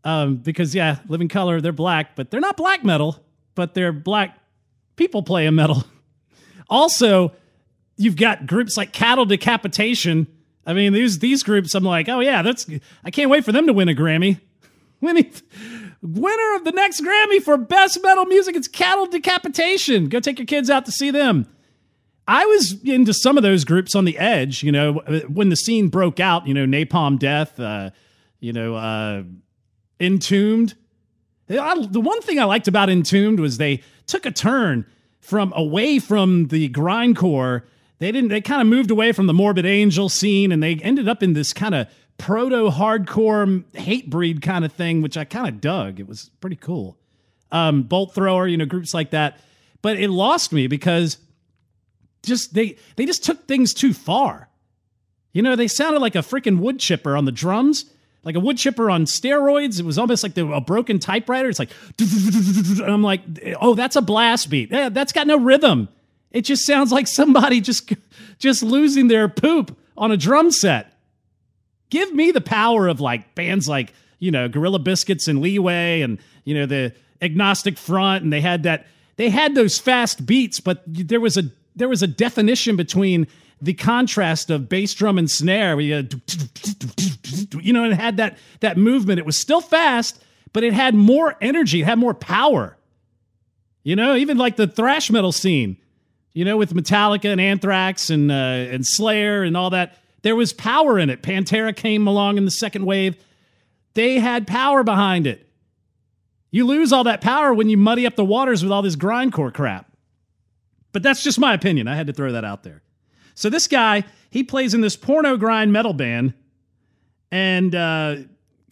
[0.05, 3.23] Um, because yeah, Living Color, they're black, but they're not black metal,
[3.55, 4.37] but they're black
[4.95, 5.83] people playing metal.
[6.69, 7.33] Also,
[7.97, 10.27] you've got groups like Cattle Decapitation.
[10.65, 12.67] I mean, these these groups, I'm like, oh yeah, that's
[13.03, 14.39] I can't wait for them to win a Grammy.
[15.01, 20.09] Winner of the next Grammy for best metal music, it's Cattle Decapitation.
[20.09, 21.47] Go take your kids out to see them.
[22.27, 24.93] I was into some of those groups on the edge, you know,
[25.27, 27.89] when the scene broke out, you know, Napalm Death, uh,
[28.39, 29.23] you know, uh,
[29.99, 30.75] Entombed.
[31.49, 34.85] I, the one thing I liked about Entombed was they took a turn
[35.19, 37.63] from away from the grindcore.
[38.03, 38.31] They didn't.
[38.31, 41.31] They kind of moved away from the Morbid Angel scene, and they ended up in
[41.31, 41.87] this kind of
[42.17, 46.01] proto hardcore Hatebreed kind of thing, which I kind of dug.
[46.01, 46.97] It was pretty cool.
[47.49, 49.39] Um, Bolt Thrower, you know, groups like that.
[49.81, 51.17] But it lost me because
[52.23, 54.49] just they they just took things too far.
[55.31, 57.85] You know, they sounded like a freaking wood chipper on the drums
[58.25, 59.79] like a wood chipper on steroids.
[59.79, 61.49] It was almost like the, a broken typewriter.
[61.49, 61.71] It's like,
[62.85, 63.21] I'm like,
[63.59, 64.71] oh, that's a blast beat.
[64.71, 65.89] Yeah, that's got no rhythm.
[66.33, 67.93] It just sounds like somebody just
[68.39, 70.93] just losing their poop on a drum set.
[71.89, 76.17] Give me the power of like bands like, you know, Gorilla Biscuits and Leeway and,
[76.43, 78.23] you know, the Agnostic Front.
[78.23, 81.43] And they had that, they had those fast beats, but there was a,
[81.75, 83.27] there was a definition between
[83.61, 85.75] the contrast of bass drum and snare.
[85.75, 86.09] Where you,
[87.61, 89.19] you know, it had that, that movement.
[89.19, 91.81] It was still fast, but it had more energy.
[91.81, 92.75] It had more power.
[93.83, 95.77] You know, even like the thrash metal scene,
[96.33, 100.51] you know, with Metallica and Anthrax and uh, and Slayer and all that, there was
[100.53, 101.21] power in it.
[101.21, 103.15] Pantera came along in the second wave.
[103.93, 105.47] They had power behind it.
[106.49, 109.53] You lose all that power when you muddy up the waters with all this grindcore
[109.53, 109.91] crap.
[110.91, 111.87] But that's just my opinion.
[111.87, 112.81] I had to throw that out there.
[113.35, 116.35] So this guy, he plays in this porno grind metal band,
[117.31, 118.17] and uh,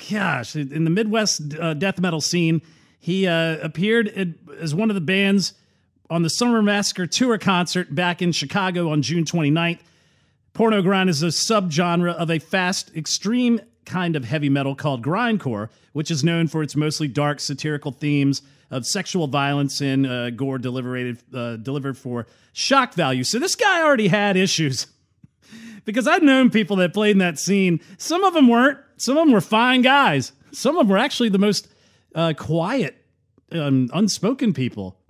[0.10, 2.62] gosh, in the Midwest uh, death metal scene,
[3.00, 5.54] he uh, appeared as one of the bands
[6.12, 9.80] on the Summer Massacre tour concert back in Chicago on June 29th.
[10.52, 15.69] Porno grind is a subgenre of a fast, extreme kind of heavy metal called grindcore,
[15.93, 20.58] which is known for its mostly dark, satirical themes of sexual violence and uh, gore
[20.58, 23.24] delivered, uh, delivered for shock value.
[23.24, 24.88] So this guy already had issues.
[25.86, 27.80] because I've known people that played in that scene.
[27.97, 28.80] Some of them weren't.
[28.97, 30.34] Some of them were fine guys.
[30.52, 31.69] Some of them were actually the most
[32.13, 32.97] uh, quiet,
[33.54, 35.01] um, unspoken people.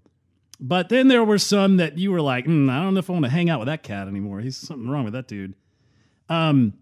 [0.62, 3.14] But then there were some that you were like, mm, I don't know if I
[3.14, 4.40] want to hang out with that cat anymore.
[4.40, 5.56] He's something wrong with that dude.
[6.30, 6.74] Um.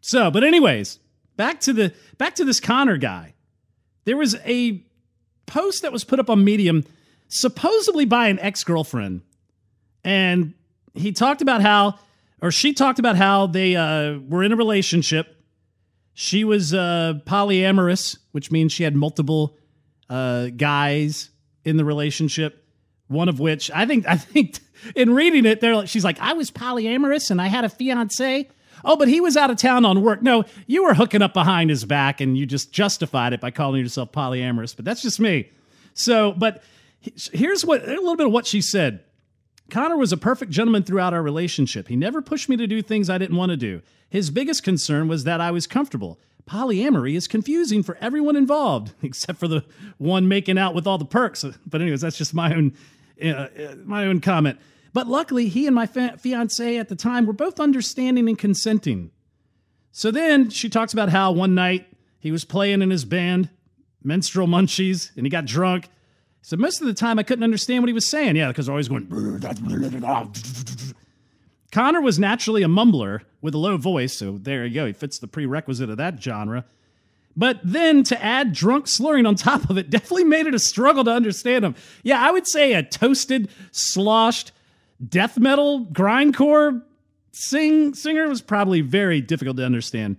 [0.00, 0.98] So, but anyways,
[1.36, 3.34] back to the back to this Connor guy.
[4.04, 4.82] There was a
[5.46, 6.84] post that was put up on Medium,
[7.28, 9.22] supposedly by an ex girlfriend,
[10.02, 10.54] and
[10.94, 11.98] he talked about how,
[12.40, 15.38] or she talked about how they uh, were in a relationship
[16.20, 19.56] she was uh, polyamorous, which means she had multiple
[20.10, 21.30] uh, guys
[21.64, 22.66] in the relationship.
[23.08, 24.58] One of which I think I think
[24.94, 28.48] in reading it, there she's like, I was polyamorous and I had a fiance.
[28.84, 30.22] Oh, but he was out of town on work.
[30.22, 33.82] No, you were hooking up behind his back and you just justified it by calling
[33.82, 34.76] yourself polyamorous.
[34.76, 35.50] But that's just me.
[35.94, 36.62] So, but
[37.32, 39.02] here's what a little bit of what she said.
[39.70, 41.88] Connor was a perfect gentleman throughout our relationship.
[41.88, 43.82] He never pushed me to do things I didn't want to do.
[44.08, 46.18] His biggest concern was that I was comfortable.
[46.48, 49.64] Polyamory is confusing for everyone involved, except for the
[49.98, 51.44] one making out with all the perks.
[51.66, 52.72] But anyways, that's just my own
[53.22, 54.58] uh, uh my own comment.
[54.92, 59.10] But luckily, he and my fa- fiance at the time were both understanding and consenting.
[59.92, 61.86] So then she talks about how one night
[62.18, 63.50] he was playing in his band,
[64.02, 65.88] Menstrual Munchies, and he got drunk
[66.48, 68.34] so most of the time I couldn't understand what he was saying.
[68.34, 69.40] Yeah, because I was always going.
[71.72, 74.86] Connor was naturally a mumbler with a low voice, so there you go.
[74.86, 76.64] He fits the prerequisite of that genre.
[77.38, 81.04] But then to add drunk slurring on top of it definitely made it a struggle
[81.04, 81.76] to understand him.
[82.02, 84.50] Yeah, I would say a toasted, sloshed,
[85.06, 86.82] death metal, grindcore
[87.30, 90.16] sing singer was probably very difficult to understand.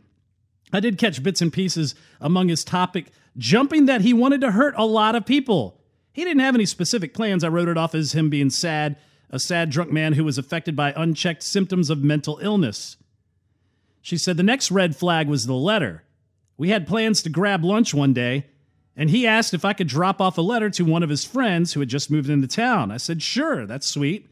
[0.72, 4.76] I did catch bits and pieces among his topic, jumping that he wanted to hurt
[4.78, 5.82] a lot of people.
[6.14, 7.44] He didn't have any specific plans.
[7.44, 8.96] I wrote it off as him being sad,
[9.30, 12.96] a sad drunk man who was affected by unchecked symptoms of mental illness.
[14.02, 16.06] She said the next red flag was the letter.
[16.60, 18.46] We had plans to grab lunch one day,
[18.94, 21.72] and he asked if I could drop off a letter to one of his friends
[21.72, 22.92] who had just moved into town.
[22.92, 24.28] I said, sure, that's sweet.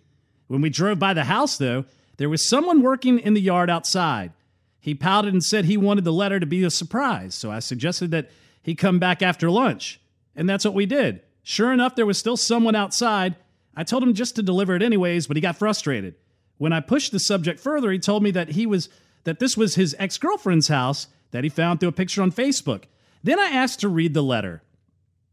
[0.48, 1.86] When we drove by the house, though,
[2.18, 4.34] there was someone working in the yard outside.
[4.82, 8.12] He pouted and said he wanted the letter to be a surprise, so I suggested
[8.12, 8.30] that
[8.62, 10.02] he come back after lunch.
[10.36, 11.22] And that's what we did.
[11.44, 13.38] Sure enough, there was still someone outside.
[13.74, 16.16] I told him just to deliver it anyways, but he got frustrated.
[16.58, 18.90] When I pushed the subject further, he told me that he was
[19.24, 22.84] that this was his ex-girlfriend's house that he found through a picture on Facebook.
[23.24, 24.62] Then I asked to read the letter.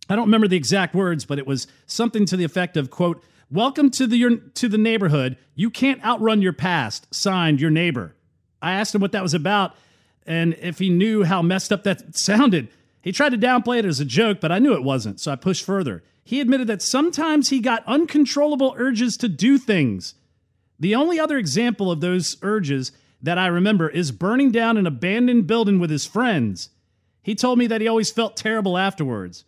[0.08, 3.22] I don't remember the exact words, but it was something to the effect of quote,
[3.50, 5.36] "Welcome to the your, to the neighborhood.
[5.54, 8.14] You can't outrun your past." Signed, your neighbor.
[8.60, 9.74] I asked him what that was about
[10.26, 12.68] and if he knew how messed up that sounded.
[13.02, 15.36] He tried to downplay it as a joke, but I knew it wasn't, so I
[15.36, 16.02] pushed further.
[16.24, 20.14] He admitted that sometimes he got uncontrollable urges to do things.
[20.80, 22.92] The only other example of those urges
[23.24, 26.68] that I remember is burning down an abandoned building with his friends.
[27.22, 29.46] He told me that he always felt terrible afterwards.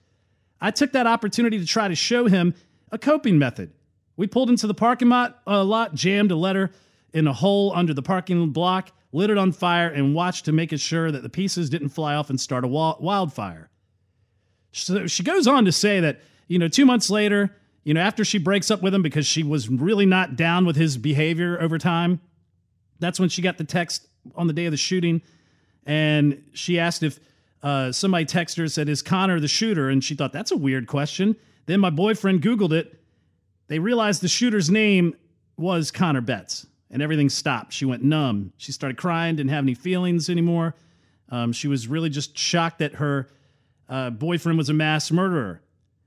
[0.63, 2.55] I took that opportunity to try to show him
[2.91, 3.73] a coping method.
[4.17, 6.71] We pulled into the parking lot, uh, lot jammed a letter
[7.13, 10.77] in a hole under the parking block, lit it on fire, and watched to make
[10.79, 13.69] sure that the pieces didn't fly off and start a wildfire.
[14.73, 17.55] So she goes on to say that, you know, two months later,
[17.85, 20.77] you know, after she breaks up with him because she was really not down with
[20.77, 22.21] his behavior over time,
[22.99, 25.23] that's when she got the text on the day of the shooting.
[25.85, 27.21] And she asked if
[27.63, 29.89] uh, somebody texted her, said, Is Connor the shooter?
[29.89, 31.37] And she thought, That's a weird question.
[31.67, 33.01] Then my boyfriend Googled it.
[33.69, 35.17] They realized the shooter's name
[35.57, 37.73] was Connor Betts and everything stopped.
[37.73, 38.53] She went numb.
[38.57, 40.75] She started crying, didn't have any feelings anymore.
[41.29, 43.29] Um, she was really just shocked that her
[43.89, 45.61] uh, boyfriend was a mass murderer.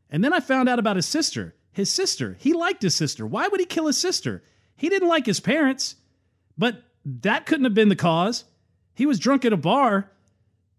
[0.09, 1.55] And then I found out about his sister.
[1.71, 3.25] His sister, he liked his sister.
[3.25, 4.43] Why would he kill his sister?
[4.75, 5.95] He didn't like his parents,
[6.59, 8.43] but that couldn't have been the cause.
[8.93, 10.11] He was drunk at a bar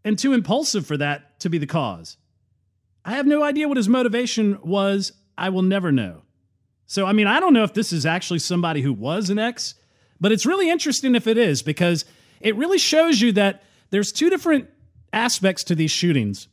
[0.05, 2.18] and too impulsive for that to be the cause.
[3.05, 5.12] I have no idea what his motivation was.
[5.39, 6.22] I will never know.
[6.87, 9.74] So, I mean, I don't know if this is actually somebody who was an ex,
[10.20, 12.05] but it's really interesting if it is because
[12.41, 14.68] it really shows you that there's two different
[15.12, 16.47] aspects to these shootings.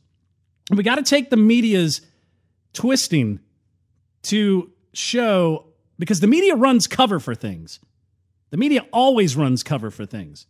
[0.70, 2.00] We got to take the media's
[2.72, 3.40] twisting
[4.22, 5.66] to show
[5.98, 7.80] because the media runs cover for things.
[8.50, 10.46] The media always runs cover for things.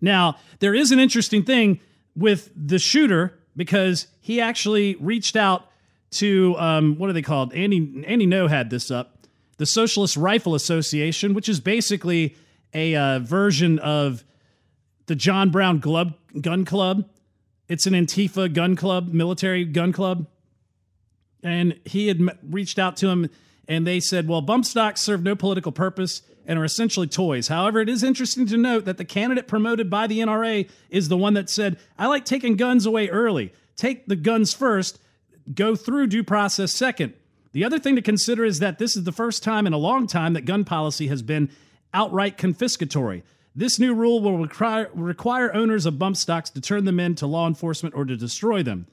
[0.00, 1.80] Now, there is an interesting thing
[2.14, 5.66] with the shooter because he actually reached out
[6.12, 7.52] to um, what are they called?
[7.54, 12.36] Andy Andy Ngo had this up, the Socialist Rifle Association, which is basically
[12.72, 14.24] a uh, version of
[15.06, 17.08] the John Brown Gun Club.
[17.68, 20.26] It's an Antifa gun club, military gun club,
[21.42, 23.30] and he had reached out to him,
[23.68, 27.48] and they said, "Well, bump stocks serve no political purpose." and are essentially toys.
[27.48, 31.16] However, it is interesting to note that the candidate promoted by the NRA is the
[31.16, 33.52] one that said, I like taking guns away early.
[33.76, 34.98] Take the guns first,
[35.52, 37.14] go through due process second.
[37.52, 40.06] The other thing to consider is that this is the first time in a long
[40.06, 41.50] time that gun policy has been
[41.92, 43.22] outright confiscatory.
[43.54, 47.26] This new rule will require, require owners of bump stocks to turn them in to
[47.26, 48.88] law enforcement or to destroy them.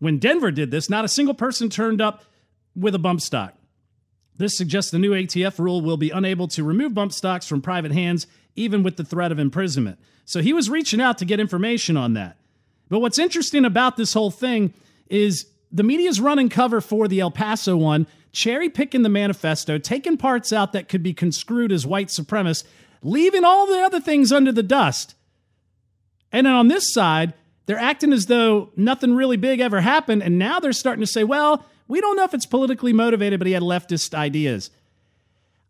[0.00, 2.24] When Denver did this, not a single person turned up
[2.74, 3.54] with a bump stock.
[4.40, 7.92] This suggests the new ATF rule will be unable to remove bump stocks from private
[7.92, 8.26] hands,
[8.56, 9.98] even with the threat of imprisonment.
[10.24, 12.38] So he was reaching out to get information on that.
[12.88, 14.72] But what's interesting about this whole thing
[15.08, 20.16] is the media's running cover for the El Paso one, cherry picking the manifesto, taking
[20.16, 22.64] parts out that could be construed as white supremacist,
[23.02, 25.14] leaving all the other things under the dust.
[26.32, 27.34] And then on this side,
[27.66, 30.22] they're acting as though nothing really big ever happened.
[30.22, 33.48] And now they're starting to say, well, we don't know if it's politically motivated, but
[33.48, 34.70] he had leftist ideas.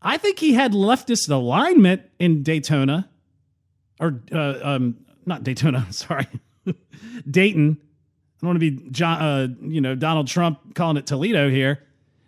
[0.03, 3.09] I think he had leftist alignment in Daytona,
[3.99, 5.87] or uh, um, not Daytona.
[5.91, 6.27] Sorry,
[7.29, 7.79] Dayton.
[7.81, 11.81] I don't want to be John, uh, you know, Donald Trump calling it Toledo here,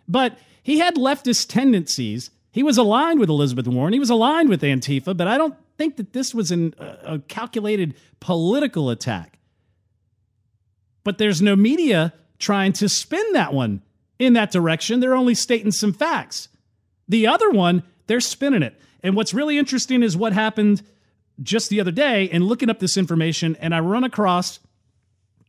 [0.07, 2.31] but he had leftist tendencies.
[2.51, 3.93] He was aligned with Elizabeth Warren.
[3.93, 7.95] He was aligned with Antifa, but I don't think that this was an, a calculated
[8.19, 9.39] political attack.
[11.03, 13.81] But there's no media trying to spin that one
[14.19, 14.99] in that direction.
[14.99, 16.49] They're only stating some facts.
[17.07, 18.79] The other one, they're spinning it.
[19.01, 20.81] And what's really interesting is what happened
[21.41, 24.59] just the other day and looking up this information, and I run across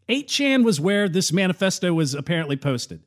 [0.08, 3.02] 8chan was where this manifesto was apparently posted.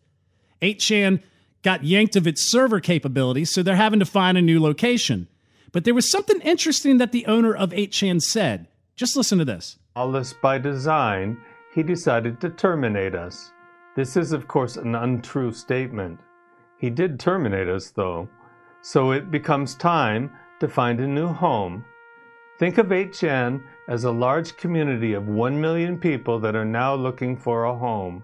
[0.62, 1.22] 8chan
[1.64, 5.28] got yanked of its server capabilities, so they're having to find a new location.
[5.72, 8.68] But there was something interesting that the owner of 8chan said.
[8.96, 9.78] Just listen to this.
[9.96, 11.38] All this by design,
[11.74, 13.52] he decided to terminate us.
[13.98, 16.20] This is, of course, an untrue statement.
[16.78, 18.30] He did terminate us, though,
[18.84, 20.30] so it becomes time
[20.60, 21.84] to find a new home.
[22.60, 27.36] Think of 8chan as a large community of 1 million people that are now looking
[27.36, 28.24] for a home.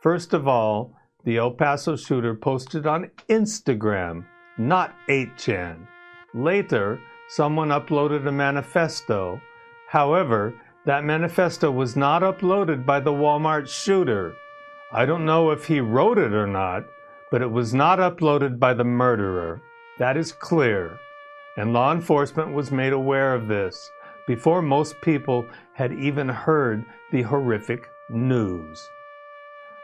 [0.00, 0.92] First of all,
[1.24, 4.24] the El Paso shooter posted on Instagram,
[4.58, 5.86] not 8chan.
[6.34, 9.40] Later, someone uploaded a manifesto.
[9.86, 10.54] However,
[10.86, 14.34] that manifesto was not uploaded by the Walmart shooter.
[14.90, 16.84] I don't know if he wrote it or not,
[17.30, 19.60] but it was not uploaded by the murderer.
[19.98, 20.98] That is clear.
[21.58, 23.90] And law enforcement was made aware of this
[24.26, 28.88] before most people had even heard the horrific news.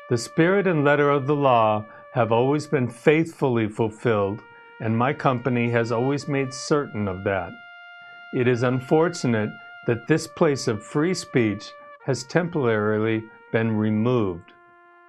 [0.09, 4.41] The spirit and letter of the law have always been faithfully fulfilled,
[4.81, 7.53] and my company has always made certain of that.
[8.33, 9.51] It is unfortunate
[9.87, 11.73] that this place of free speech
[12.07, 14.54] has temporarily been removed.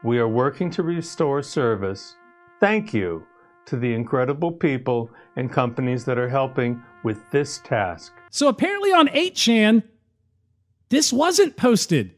[0.05, 2.13] We are working to restore service.
[2.59, 3.25] Thank you
[3.65, 8.13] to the incredible people and companies that are helping with this task.
[8.29, 9.81] So apparently on 8chan,
[10.89, 12.13] this wasn't posted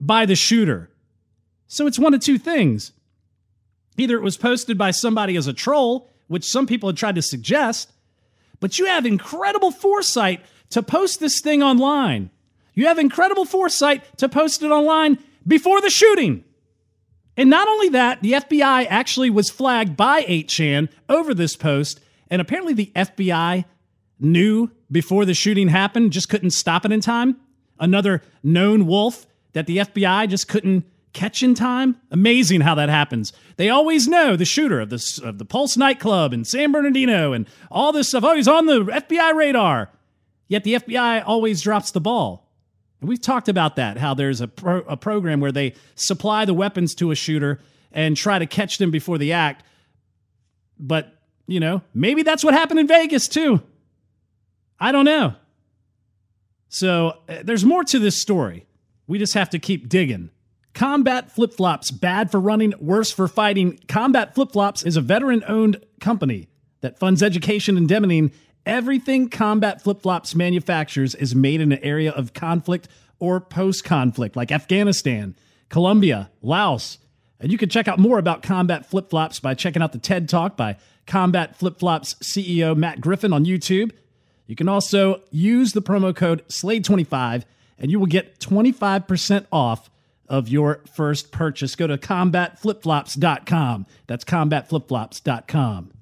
[0.00, 0.90] by the shooter.
[1.68, 2.90] So it's one of two things.
[3.96, 7.22] Either it was posted by somebody as a troll, which some people had tried to
[7.22, 7.92] suggest,
[8.58, 12.30] but you have incredible foresight to post this thing online.
[12.74, 16.42] You have incredible foresight to post it online before the shooting.
[17.38, 22.42] And not only that, the FBI actually was flagged by 8chan over this post, and
[22.42, 23.64] apparently the FBI
[24.18, 27.36] knew before the shooting happened, just couldn't stop it in time.
[27.78, 31.96] Another known wolf that the FBI just couldn't catch in time.
[32.10, 33.32] Amazing how that happens.
[33.56, 37.48] They always know the shooter of the, of the Pulse nightclub in San Bernardino and
[37.70, 38.24] all this stuff.
[38.24, 39.90] Oh, he's on the FBI radar.
[40.48, 42.47] Yet the FBI always drops the ball.
[43.00, 46.94] We've talked about that, how there's a, pro- a program where they supply the weapons
[46.96, 47.60] to a shooter
[47.92, 49.64] and try to catch them before the act.
[50.78, 51.14] But,
[51.46, 53.62] you know, maybe that's what happened in Vegas too.
[54.80, 55.34] I don't know.
[56.68, 58.66] So uh, there's more to this story.
[59.06, 60.30] We just have to keep digging.
[60.74, 63.80] Combat Flip Flops, bad for running, worse for fighting.
[63.88, 66.48] Combat Flip Flops is a veteran owned company
[66.82, 68.32] that funds education and demining.
[68.68, 72.86] Everything Combat Flip Flops manufactures is made in an area of conflict
[73.18, 75.34] or post conflict, like Afghanistan,
[75.70, 76.98] Colombia, Laos.
[77.40, 80.28] And you can check out more about Combat Flip Flops by checking out the TED
[80.28, 83.92] Talk by Combat Flip Flops CEO Matt Griffin on YouTube.
[84.46, 87.44] You can also use the promo code SLADE25
[87.78, 89.88] and you will get 25% off
[90.28, 91.74] of your first purchase.
[91.74, 93.86] Go to combatflipflops.com.
[94.06, 95.92] That's combatflipflops.com.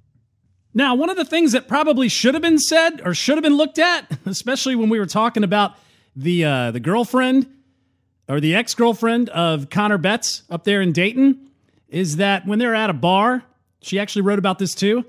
[0.77, 3.57] Now, one of the things that probably should have been said or should have been
[3.57, 5.73] looked at, especially when we were talking about
[6.15, 7.47] the uh, the girlfriend
[8.29, 11.49] or the ex girlfriend of Connor Betts up there in Dayton,
[11.89, 13.43] is that when they're at a bar,
[13.81, 15.07] she actually wrote about this too,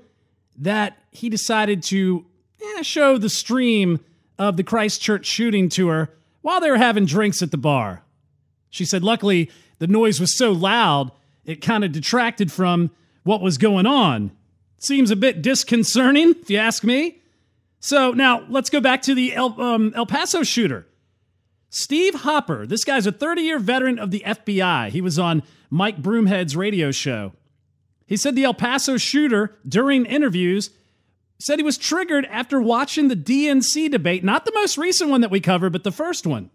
[0.56, 2.24] that he decided to
[2.62, 4.00] eh, show the stream
[4.38, 6.08] of the Christchurch shooting to her
[6.40, 8.02] while they were having drinks at the bar.
[8.70, 9.50] She said, luckily,
[9.80, 11.12] the noise was so loud,
[11.44, 12.90] it kind of detracted from
[13.22, 14.30] what was going on.
[14.78, 17.20] Seems a bit disconcerting, if you ask me.
[17.80, 20.86] So now let's go back to the El, um, El Paso shooter.
[21.70, 24.88] Steve Hopper, this guy's a 30 year veteran of the FBI.
[24.90, 27.32] He was on Mike Broomhead's radio show.
[28.06, 30.70] He said the El Paso shooter, during interviews,
[31.38, 35.30] said he was triggered after watching the DNC debate, not the most recent one that
[35.30, 36.50] we covered, but the first one,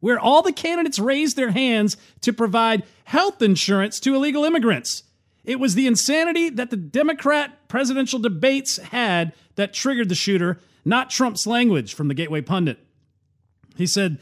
[0.00, 5.04] where all the candidates raised their hands to provide health insurance to illegal immigrants.
[5.46, 11.08] It was the insanity that the Democrat presidential debates had that triggered the shooter, not
[11.08, 12.78] Trump's language from the Gateway Pundit.
[13.76, 14.18] He said,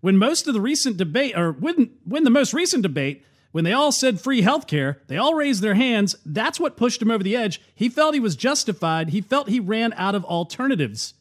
[0.00, 3.72] when most of the recent debate, or when, when the most recent debate, when they
[3.74, 6.16] all said free health care, they all raised their hands.
[6.24, 7.60] That's what pushed him over the edge.
[7.74, 9.10] He felt he was justified.
[9.10, 11.12] He felt he ran out of alternatives.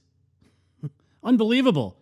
[1.24, 1.98] Unbelievable.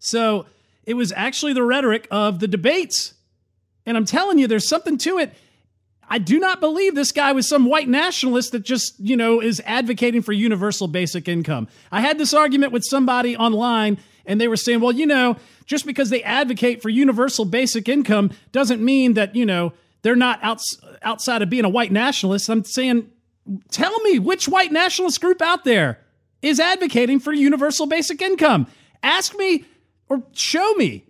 [0.00, 0.46] So
[0.84, 3.14] it was actually the rhetoric of the debates.
[3.86, 5.32] And I'm telling you, there's something to it.
[6.12, 9.62] I do not believe this guy was some white nationalist that just, you know, is
[9.64, 11.68] advocating for universal basic income.
[11.92, 13.96] I had this argument with somebody online
[14.26, 15.36] and they were saying, well, you know,
[15.66, 20.40] just because they advocate for universal basic income doesn't mean that, you know, they're not
[20.42, 22.50] outs- outside of being a white nationalist.
[22.50, 23.08] I'm saying,
[23.70, 26.00] tell me which white nationalist group out there
[26.42, 28.66] is advocating for universal basic income.
[29.02, 29.64] Ask me
[30.08, 31.04] or show me.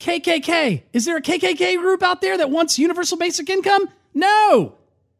[0.00, 0.82] KKK.
[0.92, 3.88] Is there a KKK group out there that wants universal basic income?
[4.14, 4.76] No.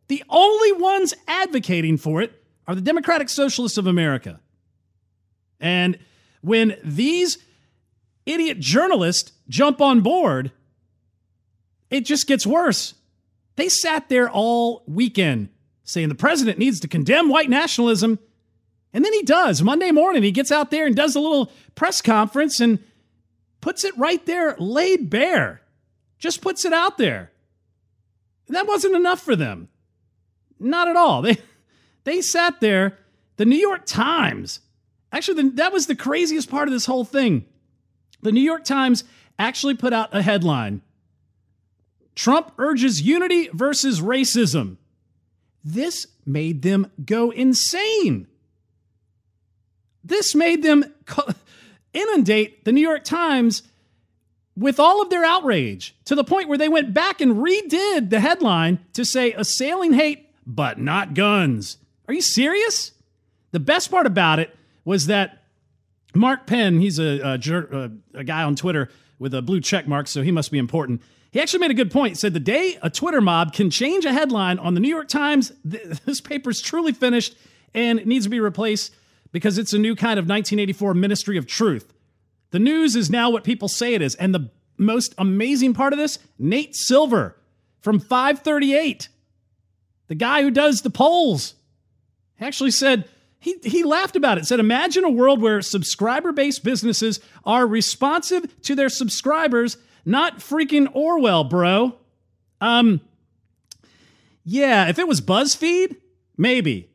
[0.08, 2.32] The only ones advocating for it
[2.66, 4.40] are the Democratic Socialists of America.
[5.60, 5.98] And
[6.42, 7.38] when these
[8.24, 10.52] idiot journalists jump on board,
[11.90, 12.94] it just gets worse.
[13.56, 15.48] They sat there all weekend
[15.84, 18.18] saying the president needs to condemn white nationalism.
[18.92, 19.62] And then he does.
[19.62, 22.80] Monday morning, he gets out there and does a little press conference and
[23.66, 25.60] puts it right there, laid bare.
[26.20, 27.32] Just puts it out there.
[28.46, 29.66] That wasn't enough for them.
[30.60, 31.22] Not at all.
[31.26, 31.38] They,
[32.04, 32.98] they sat there.
[33.36, 34.60] The New York Times
[35.16, 37.44] Actually, the, that was the craziest part of this whole thing.
[38.22, 39.02] The New York Times
[39.38, 40.82] actually put out a headline
[42.14, 44.76] Trump urges unity versus racism.
[45.64, 48.26] This made them go insane.
[50.04, 50.84] This made them
[51.96, 53.62] inundate the New York Times
[54.56, 58.20] with all of their outrage to the point where they went back and redid the
[58.20, 61.78] headline to say assailing hate, but not guns.
[62.08, 62.92] Are you serious?
[63.52, 65.42] The best part about it was that
[66.14, 68.88] Mark Penn, he's a, a, a, guy on Twitter
[69.18, 71.02] with a blue check mark, so he must be important.
[71.30, 72.12] He actually made a good point.
[72.12, 75.08] He said the day a Twitter mob can change a headline on the New York
[75.08, 77.36] Times, th- this paper's truly finished
[77.74, 78.94] and needs to be replaced
[79.32, 81.92] because it's a new kind of 1984 Ministry of Truth.
[82.50, 84.14] The news is now what people say it is.
[84.14, 87.36] And the most amazing part of this, Nate Silver
[87.80, 89.08] from 538,
[90.08, 91.54] the guy who does the polls,
[92.40, 93.08] actually said
[93.38, 98.60] he, he laughed about it, said, Imagine a world where subscriber based businesses are responsive
[98.62, 101.96] to their subscribers, not freaking Orwell, bro.
[102.60, 103.00] Um,
[104.44, 105.96] yeah, if it was BuzzFeed,
[106.36, 106.90] maybe.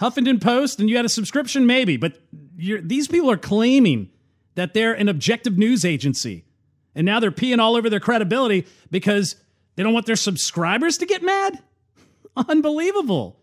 [0.00, 1.96] Huffington Post and you had a subscription, maybe.
[1.96, 2.18] But
[2.56, 4.10] these people are claiming
[4.54, 6.44] that they're an objective news agency.
[6.94, 9.36] And now they're peeing all over their credibility because
[9.76, 11.60] they don't want their subscribers to get mad?
[12.36, 13.40] Unbelievable.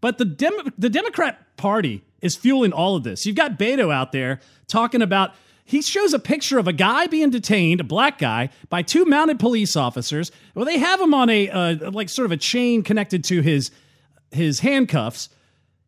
[0.00, 3.24] But the Dem- the Democrat Party is fueling all of this.
[3.26, 5.34] You've got Beto out there talking about
[5.64, 9.38] he shows a picture of a guy being detained, a black guy, by two mounted
[9.38, 10.30] police officers.
[10.54, 13.70] Well, they have him on a uh, like sort of a chain connected to his
[14.30, 15.30] his handcuffs.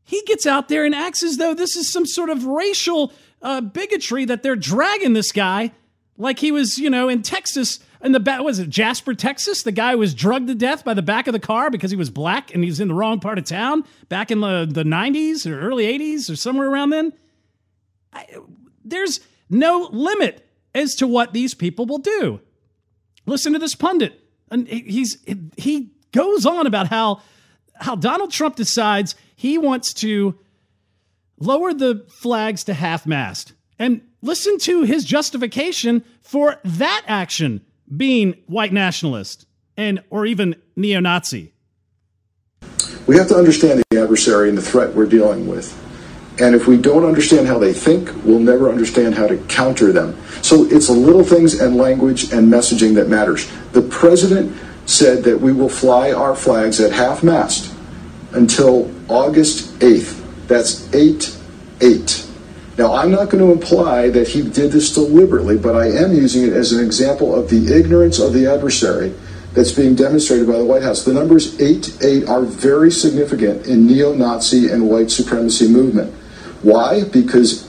[0.07, 3.61] He gets out there and acts as though this is some sort of racial uh,
[3.61, 5.72] bigotry that they're dragging this guy
[6.16, 8.40] like he was, you know, in Texas in the back.
[8.42, 9.64] Was it Jasper, Texas?
[9.64, 12.09] The guy was drugged to death by the back of the car because he was
[12.09, 15.44] black and he was in the wrong part of town back in the the 90s
[15.44, 17.12] or early 80s or somewhere around then.
[18.12, 18.26] I,
[18.84, 22.40] there's no limit as to what these people will do.
[23.26, 24.22] Listen to this pundit.
[24.52, 25.18] And he's
[25.57, 27.22] he goes on about how
[27.80, 30.39] how Donald Trump decides he wants to
[31.39, 33.53] lower the flags to half mast.
[33.78, 37.64] And listen to his justification for that action
[37.95, 41.53] being white nationalist and or even neo-Nazi.
[43.07, 45.82] We have to understand the adversary and the threat we're dealing with.
[46.41, 50.18] And if we don't understand how they think, we'll never understand how to counter them.
[50.43, 53.51] So it's little things and language and messaging that matters.
[53.72, 54.57] The president
[54.87, 57.72] said that we will fly our flags at half mast
[58.32, 60.22] until August 8th.
[60.48, 61.36] That's 8
[61.80, 62.26] 8.
[62.78, 66.44] Now, I'm not going to imply that he did this deliberately, but I am using
[66.44, 69.14] it as an example of the ignorance of the adversary
[69.52, 71.02] that's being demonstrated by the White House.
[71.02, 76.12] The numbers 8 8 are very significant in neo Nazi and white supremacy movement.
[76.62, 77.04] Why?
[77.04, 77.66] Because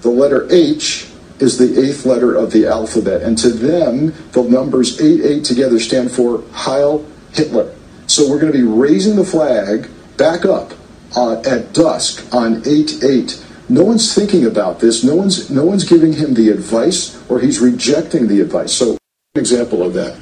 [0.00, 1.08] the letter H
[1.38, 5.78] is the eighth letter of the alphabet, and to them, the numbers 8 8 together
[5.78, 7.74] stand for Heil Hitler.
[8.06, 9.88] So we're going to be raising the flag
[10.18, 10.72] back up
[11.16, 13.44] uh, at dusk on 8 8.
[13.70, 15.04] No one's thinking about this.
[15.04, 18.74] No one's, no one's giving him the advice, or he's rejecting the advice.
[18.74, 20.18] So, an example of that.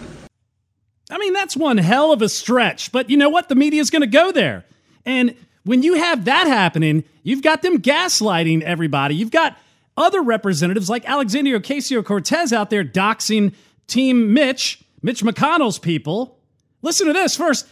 [1.11, 3.49] I mean, that's one hell of a stretch, but you know what?
[3.49, 4.65] The media is going to go there.
[5.05, 9.15] And when you have that happening, you've got them gaslighting everybody.
[9.15, 9.57] You've got
[9.97, 13.55] other representatives like Alexandria Ocasio Cortez out there doxing
[13.87, 16.39] Team Mitch, Mitch McConnell's people.
[16.83, 17.67] Listen to this first.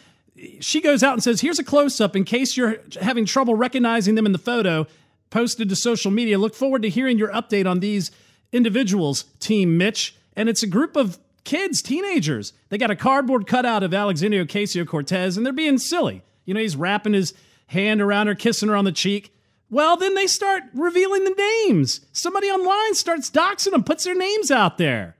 [0.61, 4.14] She goes out and says, Here's a close up in case you're having trouble recognizing
[4.14, 4.86] them in the photo
[5.30, 6.38] posted to social media.
[6.38, 8.11] Look forward to hearing your update on these
[8.53, 10.16] individuals, Team Mitch.
[10.36, 12.53] And it's a group of kids, teenagers.
[12.68, 16.22] They got a cardboard cutout of Alexandria Ocasio Cortez, and they're being silly.
[16.45, 17.34] You know, he's wrapping his
[17.68, 19.34] hand around her, kissing her on the cheek.
[19.70, 21.34] Well, then they start revealing the
[21.66, 22.01] names.
[22.12, 25.16] Somebody online starts doxing them, puts their names out there.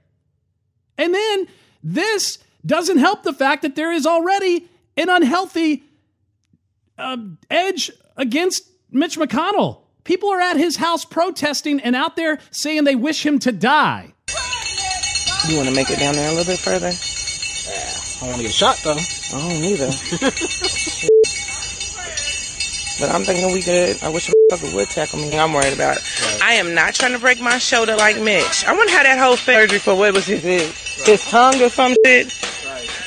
[0.97, 1.47] And then
[1.83, 4.67] this doesn't help the fact that there is already
[4.97, 5.83] an unhealthy
[6.97, 7.17] uh,
[7.49, 9.81] edge against Mitch McConnell.
[10.03, 14.13] People are at his house protesting and out there saying they wish him to die.
[15.47, 16.87] You want to make it down there a little bit further?
[16.87, 18.93] I don't want to get shot though.
[18.93, 19.87] I don't either.
[22.99, 24.01] but I'm thinking we could.
[24.01, 25.37] I wish a motherfucker would tackle me.
[25.37, 26.21] I'm worried about it.
[26.21, 26.39] Right.
[26.43, 28.65] I am not trying to break my shoulder like Mitch.
[28.65, 31.95] I wonder how that whole surgery for what was his his, his tongue or some
[32.05, 32.31] shit.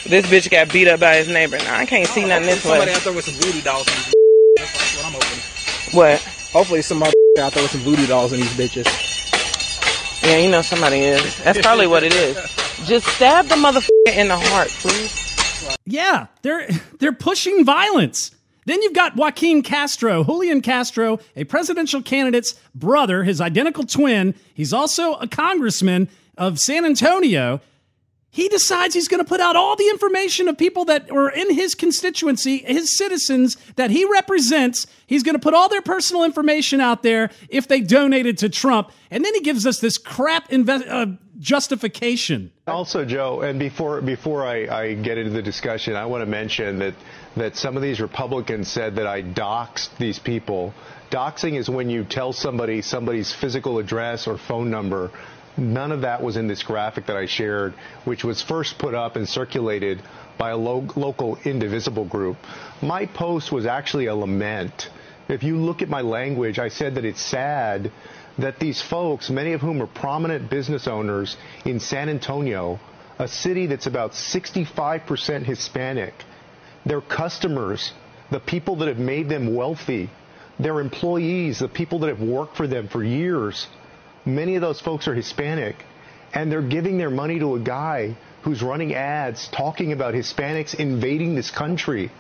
[0.05, 0.11] Right.
[0.11, 1.59] This bitch got beat up by his neighbor.
[1.59, 2.95] Now I can't see nothing this somebody way.
[2.95, 3.87] Somebody out there with some voodoo dolls.
[4.57, 5.99] That's what I'm hoping.
[5.99, 6.21] What?
[6.53, 10.23] Hopefully some out there with some voodoo dolls in these bitches.
[10.23, 11.43] Yeah, you know somebody is.
[11.43, 12.37] That's probably what it is.
[12.87, 15.77] Just stab the motherfucker in the heart, please.
[15.85, 16.69] Yeah, they're
[16.99, 18.33] they're pushing violence.
[18.67, 24.35] Then you've got Joaquin Castro, Julian Castro, a presidential candidate's brother, his identical twin.
[24.53, 27.63] He's also a congressman of San Antonio
[28.31, 31.55] he decides he's going to put out all the information of people that were in
[31.55, 34.87] his constituency, his citizens that he represents.
[35.07, 38.93] He's going to put all their personal information out there if they donated to Trump.
[39.11, 41.07] And then he gives us this crap uh,
[41.39, 42.53] justification.
[42.67, 46.79] Also, Joe, and before before I, I get into the discussion, I want to mention
[46.81, 46.95] that
[47.37, 50.75] that some of these Republicans said that I doxed these people.
[51.11, 55.11] Doxing is when you tell somebody somebody's physical address or phone number
[55.59, 59.17] None of that was in this graphic that I shared, which was first put up
[59.17, 60.01] and circulated
[60.39, 62.37] by a lo- local indivisible group.
[62.81, 64.89] My post was actually a lament.
[65.29, 67.91] If you look at my language, I said that it's sad
[68.39, 72.79] that these folks, many of whom are prominent business owners in San Antonio,
[73.19, 76.15] a city that's about 65% Hispanic,
[76.87, 77.93] their customers,
[78.31, 80.09] the people that have made them wealthy,
[80.61, 83.67] their employees, the people that have worked for them for years,
[84.29, 85.77] Many of those folks are Hispanic,
[86.35, 91.35] and they're giving their money to a guy who's running ads talking about Hispanics invading
[91.35, 92.11] this country.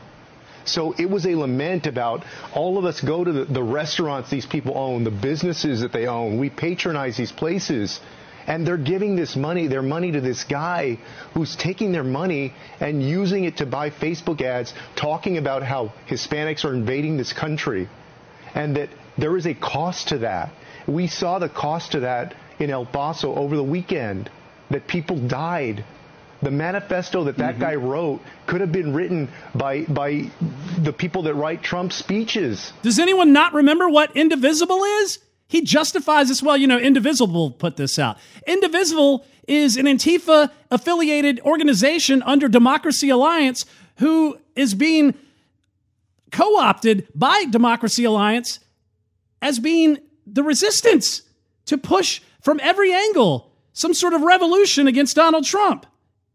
[0.64, 4.46] So it was a lament about all of us go to the, the, restaurants these
[4.46, 6.38] people own, the businesses that they own.
[6.38, 8.00] We patronize these places.
[8.46, 10.98] And they're giving this money, their money to this guy
[11.34, 16.64] who's taking their money and using it to buy Facebook ads talking about how Hispanics
[16.64, 17.88] are invading this country.
[18.54, 18.88] And that
[19.18, 20.50] there is a cost to that.
[20.88, 24.30] We saw the cost of that in El Paso over the weekend
[24.70, 25.84] that people died.
[26.40, 27.62] The manifesto that that mm-hmm.
[27.62, 30.30] guy wrote could have been written by by
[30.78, 32.72] the people that write Trump speeches.
[32.82, 35.18] Does anyone not remember what Indivisible is?
[35.48, 36.42] He justifies this.
[36.42, 38.18] Well, you know, Indivisible put this out.
[38.46, 43.66] Indivisible is an Antifa affiliated organization under Democracy Alliance
[43.96, 45.14] who is being
[46.30, 48.60] co opted by Democracy Alliance
[49.42, 49.98] as being
[50.34, 51.22] the resistance
[51.66, 55.86] to push from every angle some sort of revolution against Donald Trump.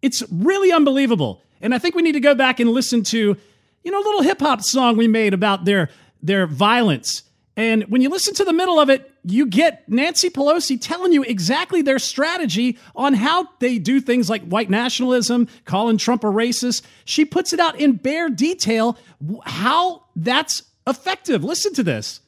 [0.02, 1.42] It's really unbelievable.
[1.62, 3.38] And I think we need to go back and listen to,
[3.84, 5.90] you know, a little hip hop song we made about their
[6.22, 7.24] their violence.
[7.56, 11.24] And when you listen to the middle of it, you get Nancy Pelosi telling you
[11.24, 16.82] exactly their strategy on how they do things like white nationalism, calling Trump a racist.
[17.06, 18.98] She puts it out in bare detail
[19.46, 21.44] how that's effective.
[21.44, 22.22] Listen to this.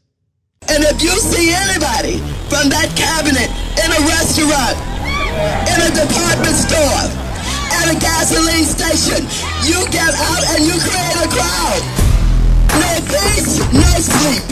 [0.67, 2.17] And if you see anybody
[2.49, 4.75] from that cabinet in a restaurant,
[5.69, 7.05] in a department store,
[7.77, 9.21] at a gasoline station,
[9.61, 11.81] you get out and you create a crowd.
[12.81, 14.43] No peace, no sleep.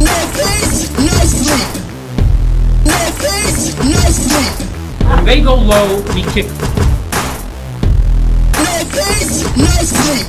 [0.00, 1.70] No peace, no sleep.
[2.88, 4.54] No peace, no sleep.
[5.04, 6.48] When they go low, we kick.
[8.56, 10.26] No peace, no sleep.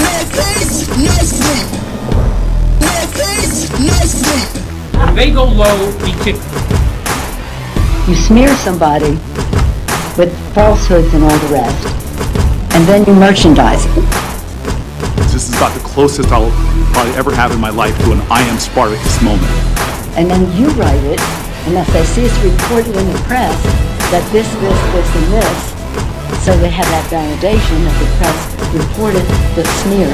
[0.00, 1.83] No peace, no sleep.
[3.04, 4.64] No peace, no sleep.
[4.96, 6.40] When they go low, we kick.
[8.08, 9.20] You smear somebody
[10.16, 11.86] with falsehoods and all the rest,
[12.74, 14.04] and then you merchandise it.
[15.28, 16.50] This is about the closest I'll
[16.94, 19.52] probably ever have in my life to an I am Spartacus moment.
[20.16, 21.20] And then you write it,
[21.68, 23.52] and if they see it's reported in the press
[24.08, 28.38] that this, this, this, and this, so they have that validation that the press
[28.72, 29.24] reported
[29.56, 30.08] the smear,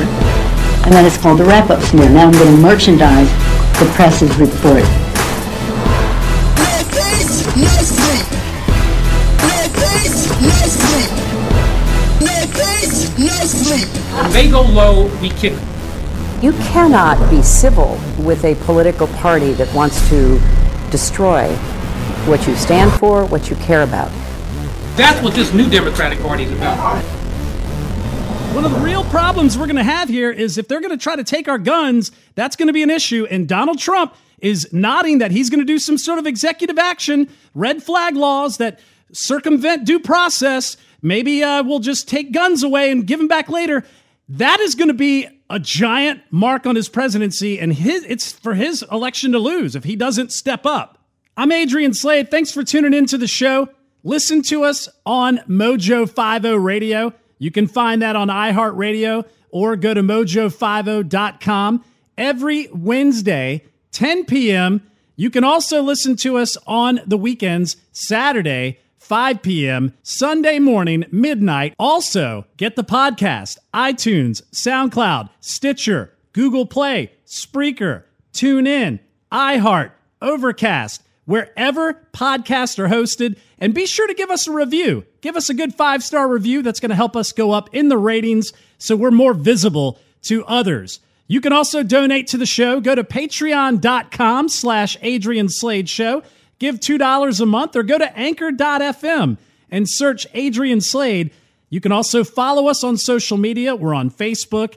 [0.84, 2.08] and then it's called the wrap-up smear.
[2.08, 3.28] Now I'm going to merchandise
[3.78, 4.84] the press's report.
[14.32, 15.52] They go low, we kick.
[16.40, 20.40] You cannot be civil with a political party that wants to
[20.90, 21.48] destroy
[22.26, 24.10] what you stand for, what you care about.
[24.96, 27.04] That's what this new Democratic Party is about.
[28.54, 31.02] One of the real problems we're going to have here is if they're going to
[31.02, 33.24] try to take our guns, that's going to be an issue.
[33.30, 37.28] And Donald Trump is nodding that he's going to do some sort of executive action,
[37.54, 38.80] red flag laws that
[39.12, 40.76] circumvent due process.
[41.00, 43.84] Maybe uh, we'll just take guns away and give them back later.
[44.28, 48.54] That is going to be a giant mark on his presidency, and his, it's for
[48.54, 50.98] his election to lose if he doesn't step up.
[51.36, 52.30] I'm Adrian Slade.
[52.30, 53.68] Thanks for tuning into the show.
[54.02, 57.14] Listen to us on Mojo 50 Radio.
[57.40, 61.84] You can find that on iHeartRadio or go to mojo50.com
[62.16, 64.82] every Wednesday, 10 p.m.
[65.16, 71.74] You can also listen to us on the weekends, Saturday, 5 p.m., Sunday morning, midnight.
[71.78, 79.00] Also, get the podcast, iTunes, SoundCloud, Stitcher, Google Play, Spreaker, TuneIn,
[79.32, 83.38] iHeart, Overcast, wherever podcasts are hosted.
[83.58, 85.04] And be sure to give us a review.
[85.20, 87.88] Give us a good five star review that's going to help us go up in
[87.88, 90.98] the ratings so we're more visible to others.
[91.28, 92.80] You can also donate to the show.
[92.80, 96.24] Go to patreon.com slash Adrian Slade Show.
[96.58, 99.38] Give $2 a month or go to anchor.fm
[99.70, 101.30] and search Adrian Slade.
[101.68, 103.76] You can also follow us on social media.
[103.76, 104.74] We're on Facebook,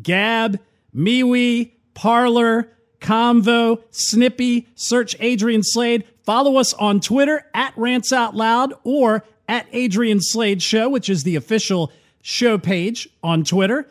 [0.00, 0.60] Gab,
[0.94, 2.70] MeWe, Parler,
[3.00, 4.68] Convo, Snippy.
[4.74, 6.04] Search Adrian Slade.
[6.24, 11.22] Follow us on Twitter at Rants Out Loud or at Adrian Slade Show, which is
[11.22, 11.92] the official
[12.22, 13.88] show page on Twitter.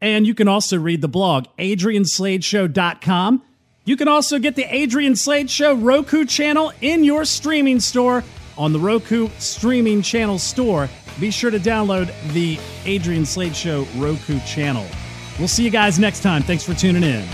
[0.00, 3.42] And you can also read the blog, adriansladeshow.com.
[3.84, 8.24] You can also get the Adrian Slade Show Roku channel in your streaming store
[8.56, 10.88] on the Roku streaming channel store.
[11.18, 14.86] Be sure to download the Adrian Slade Show Roku channel.
[15.38, 16.42] We'll see you guys next time.
[16.42, 17.24] Thanks for tuning in.